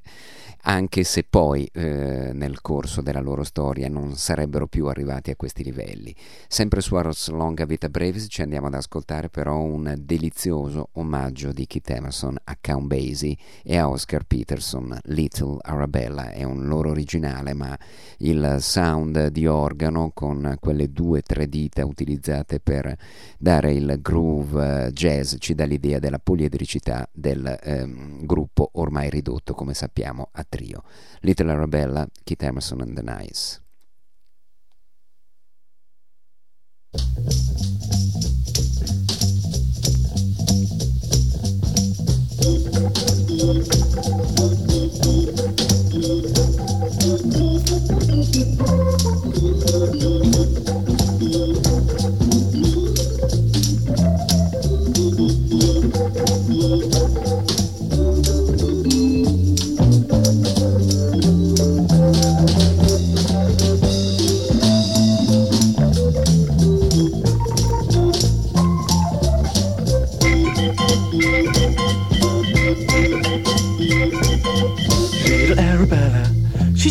anche 0.65 1.03
se 1.03 1.25
poi 1.29 1.69
eh, 1.73 2.31
nel 2.33 2.61
corso 2.61 3.01
della 3.01 3.19
loro 3.19 3.43
storia 3.43 3.89
non 3.89 4.15
sarebbero 4.15 4.67
più 4.67 4.87
arrivati 4.87 5.31
a 5.31 5.35
questi 5.35 5.63
livelli. 5.63 6.15
Sempre 6.47 6.81
su 6.81 6.95
Ars 6.95 7.29
Longa 7.29 7.65
Vita 7.65 7.89
Brevis 7.89 8.27
ci 8.29 8.41
andiamo 8.41 8.67
ad 8.67 8.75
ascoltare 8.75 9.29
però 9.29 9.59
un 9.59 9.93
delizioso 9.99 10.89
omaggio 10.93 11.51
di 11.51 11.67
Keith 11.67 11.89
Emerson 11.89 12.37
a 12.45 12.57
Count 12.61 12.87
Basie 12.87 13.35
e 13.63 13.77
a 13.77 13.89
Oscar 13.89 14.23
Peterson, 14.23 14.97
Little 15.05 15.57
Arabella, 15.61 16.31
è 16.31 16.43
un 16.43 16.65
loro 16.65 16.91
originale 16.91 17.53
ma 17.53 17.77
il 18.19 18.57
sound 18.59 19.27
di 19.27 19.45
organo 19.45 20.11
con 20.13 20.55
quelle 20.59 20.91
due 20.91 21.19
o 21.19 21.21
tre 21.21 21.47
dita 21.49 21.85
utilizzate 21.85 22.59
per 22.59 22.95
dare 23.37 23.73
il 23.73 23.97
groove 24.01 24.85
eh, 24.85 24.91
jazz 24.91 25.35
ci 25.39 25.55
dà 25.55 25.65
l'idea 25.65 25.99
della 25.99 26.19
poliedricità 26.19 27.07
del 27.11 27.59
ehm, 27.61 28.25
gruppo 28.25 28.69
ormai 28.73 29.09
ridotto 29.09 29.53
come 29.53 29.73
sappiamo 29.73 30.29
a 30.31 30.45
trio. 30.53 30.83
Little 31.23 31.51
Arabella, 31.51 32.07
Keith 32.25 32.43
Emerson 32.43 32.81
and 32.81 32.97
the 32.97 33.03
Nice. 33.03 33.59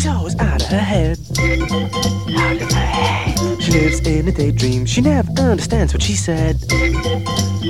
She's 0.03 0.11
always 0.11 0.35
out 0.39 0.61
of 0.61 0.67
her 0.67 0.77
head. 0.79 1.17
Out 1.39 2.61
of 2.61 2.71
her 2.71 2.79
head. 2.79 3.61
She 3.61 3.71
lives 3.71 3.99
in 4.05 4.27
a 4.27 4.31
daydream, 4.31 4.85
she 4.85 5.01
never 5.01 5.31
understands 5.39 5.93
what 5.93 6.01
she 6.03 6.13
said. 6.13 6.59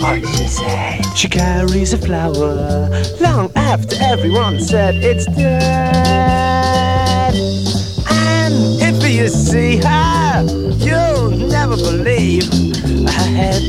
What 0.01 0.21
did 0.21 0.29
she 0.29 0.47
say? 0.47 1.01
She 1.15 1.29
carries 1.29 1.93
a 1.93 1.97
flower 1.99 2.89
long 3.21 3.51
after 3.55 3.95
everyone 4.01 4.59
said 4.59 4.95
it's 4.95 5.25
dead. 5.27 5.53
And 8.09 8.55
if 8.81 9.03
you 9.07 9.27
see 9.27 9.77
her, 9.77 10.43
you'll 10.79 11.29
never 11.29 11.75
believe 11.75 12.51
her 13.13 13.29
head. 13.37 13.61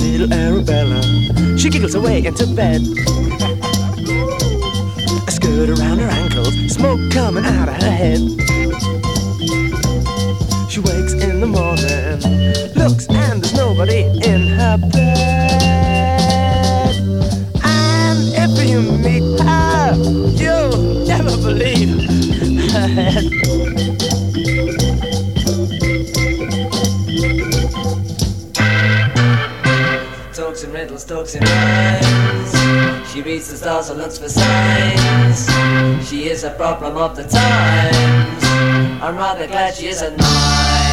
Little 0.00 0.32
Arabella, 0.32 0.87
she 1.68 1.72
giggles 1.72 1.94
away 1.94 2.24
into 2.24 2.46
bed. 2.46 2.80
A 5.26 5.30
skirt 5.30 5.68
around 5.68 5.98
her 5.98 6.08
ankles, 6.08 6.54
smoke 6.72 6.98
coming 7.10 7.44
out 7.44 7.68
of 7.68 7.74
her 7.74 7.90
head. 7.90 8.20
She 10.70 10.80
wakes 10.80 11.12
in 11.12 11.40
the 11.40 11.46
morning, 11.46 12.20
looks 12.74 13.06
and 13.10 13.42
there's 13.42 13.52
nobody 13.52 14.04
in 14.24 14.46
her 14.46 14.78
bed. 14.78 15.18
And 17.62 18.18
if 18.32 18.66
you 18.66 18.80
meet 18.80 19.40
her, 19.42 19.94
you'll 20.42 21.04
never 21.06 21.36
believe 21.36 22.00
her 22.72 22.86
head. 22.88 24.17
And 30.98 31.04
riddles, 31.04 31.04
talks 31.04 31.34
and 31.34 31.48
rhymes. 31.48 33.12
She 33.12 33.22
reads 33.22 33.50
the 33.50 33.56
stars 33.56 33.90
and 33.90 33.98
looks 33.98 34.18
for 34.18 34.28
signs. 34.28 36.08
She 36.08 36.28
is 36.28 36.44
a 36.44 36.50
problem 36.50 36.96
of 36.96 37.16
the 37.16 37.24
times. 37.24 38.44
I'm 39.02 39.16
rather 39.16 39.46
glad 39.46 39.74
she 39.74 39.88
isn't 39.88 40.18
mine. 40.18 40.87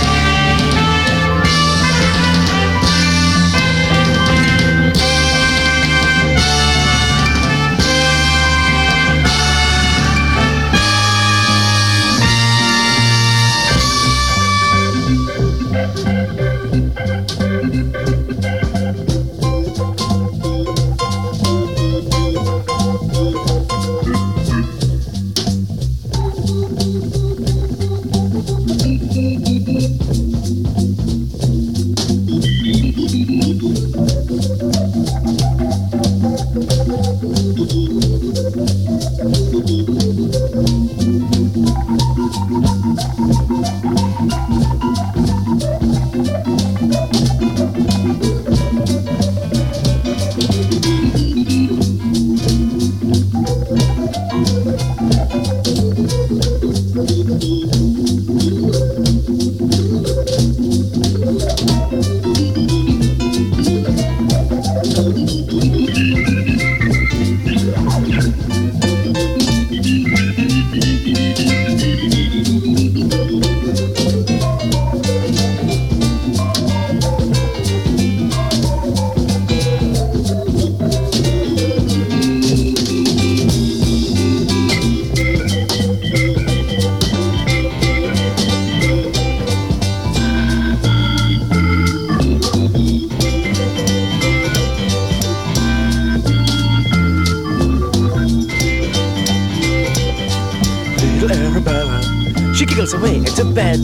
She 102.76 102.82
giggles 102.82 102.94
away 102.94 103.16
into 103.16 103.46
bed. 103.46 103.80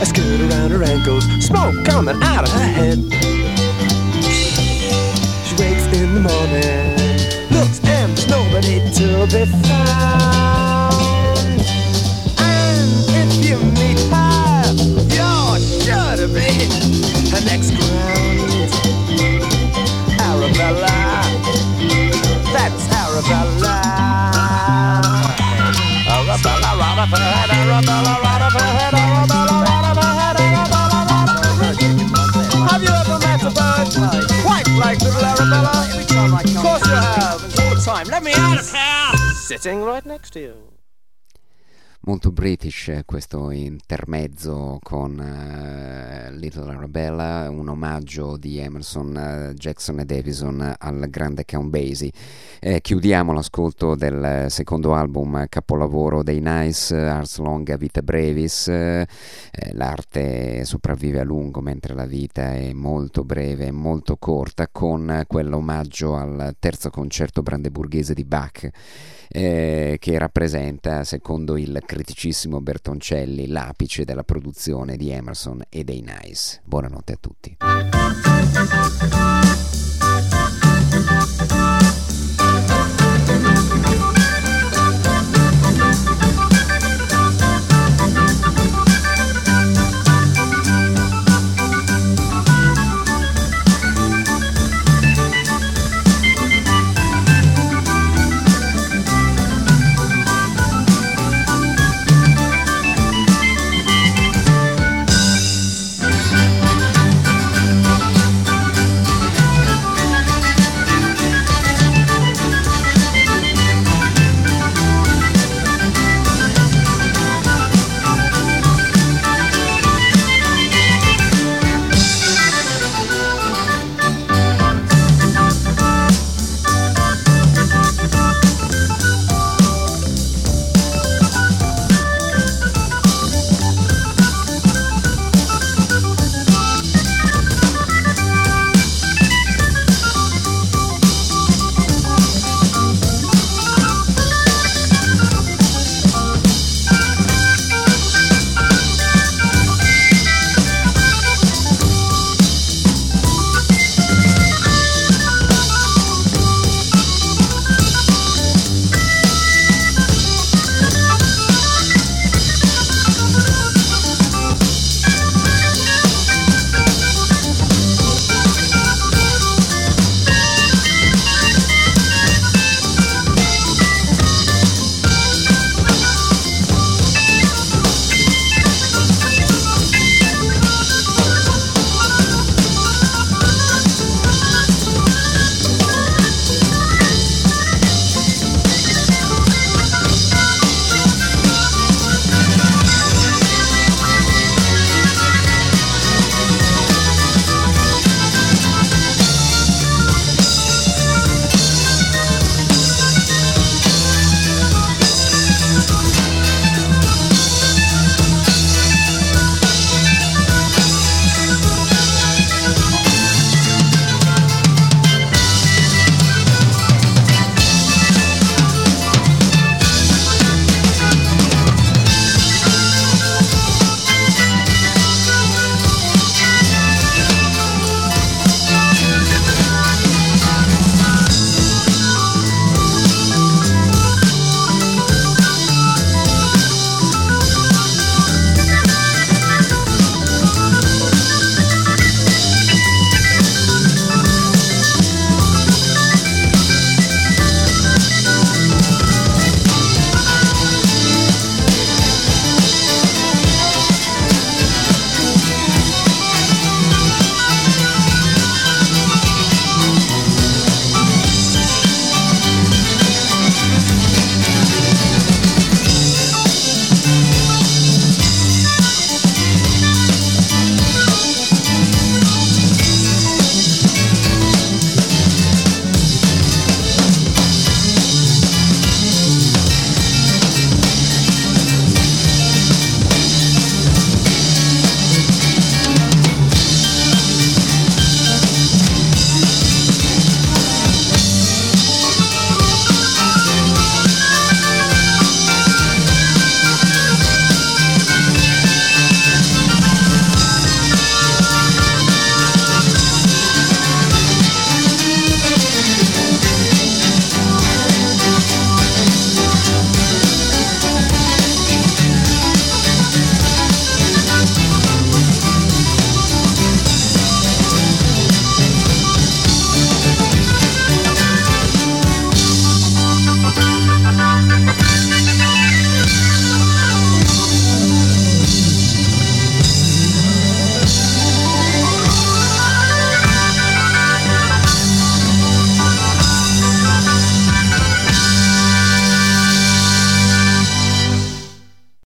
A 0.00 0.06
skirt 0.06 0.40
around 0.40 0.70
her 0.70 0.82
ankles, 0.82 1.24
smoke 1.44 1.84
coming 1.84 2.16
out 2.22 2.44
of 2.44 2.52
her 2.52 2.66
head. 2.66 2.98
She 5.44 5.54
wakes 5.56 5.86
in 5.92 6.14
the 6.14 6.20
morning, 6.20 6.96
looks 7.50 7.80
and 7.84 8.16
there's 8.16 8.28
nobody 8.28 8.80
to 8.94 9.26
be 9.26 9.44
found. 9.68 10.94
And 12.38 12.88
if 13.20 13.30
you 13.44 13.58
meet 13.76 14.00
her, 14.08 14.72
you're 15.14 15.58
sure 15.84 16.16
to 16.16 16.28
be 16.32 16.48
her 17.30 17.42
next 17.44 17.72
ground. 17.76 18.72
Arabella, 20.20 21.22
that's 22.52 22.92
Arabella. 22.92 23.57
Have 26.98 27.12
you 32.82 32.88
ever 32.88 33.18
met 33.20 33.40
a 33.40 33.50
bird 33.54 33.86
quite 34.42 34.66
like 34.76 34.98
little 35.00 35.24
Arabella? 35.24 35.86
Of 35.94 36.56
course 36.56 36.84
you 36.88 36.94
have, 36.94 37.44
and 37.44 37.60
all 37.60 37.74
the 37.76 37.82
time. 37.84 38.08
Let 38.08 38.24
me 38.24 38.32
out 38.34 38.58
of 38.58 38.68
here! 38.72 39.34
Sitting 39.34 39.82
right 39.82 40.04
next 40.04 40.32
to 40.32 40.40
you. 40.40 40.77
Molto 42.08 42.32
british 42.32 43.02
questo 43.04 43.50
intermezzo 43.50 44.78
con 44.82 45.18
uh, 45.18 46.34
Little 46.38 46.72
Arabella, 46.72 47.50
un 47.50 47.68
omaggio 47.68 48.38
di 48.38 48.56
Emerson, 48.56 49.50
uh, 49.50 49.52
Jackson 49.52 49.98
e 49.98 50.06
Davison 50.06 50.74
al 50.78 51.06
grande 51.10 51.44
Count 51.44 51.68
Basie. 51.68 52.10
Eh, 52.60 52.80
chiudiamo 52.80 53.34
l'ascolto 53.34 53.94
del 53.94 54.46
secondo 54.48 54.94
album 54.94 55.44
capolavoro 55.50 56.22
dei 56.22 56.40
Nice, 56.40 56.96
Ars 56.96 57.36
Longa 57.40 57.76
Vita 57.76 58.00
Brevis. 58.00 58.68
Eh, 58.68 59.06
l'arte 59.72 60.64
sopravvive 60.64 61.20
a 61.20 61.24
lungo 61.24 61.60
mentre 61.60 61.92
la 61.92 62.06
vita 62.06 62.54
è 62.54 62.72
molto 62.72 63.22
breve 63.22 63.66
e 63.66 63.70
molto 63.70 64.16
corta, 64.16 64.68
con 64.72 65.24
quell'omaggio 65.26 66.16
al 66.16 66.56
terzo 66.58 66.88
concerto 66.88 67.42
brandeburghese 67.42 68.14
di 68.14 68.24
Bach 68.24 68.70
eh, 69.28 69.96
che 70.00 70.18
rappresenta, 70.18 71.04
secondo 71.04 71.56
il 71.56 71.82
criticissimo 71.84 72.60
Bertoncelli, 72.60 73.46
l'apice 73.46 74.04
della 74.04 74.24
produzione 74.24 74.96
di 74.96 75.10
Emerson 75.10 75.62
e 75.68 75.84
dei 75.84 76.02
Nice. 76.02 76.60
Buonanotte 76.64 77.12
a 77.12 77.18
tutti. 77.20 77.56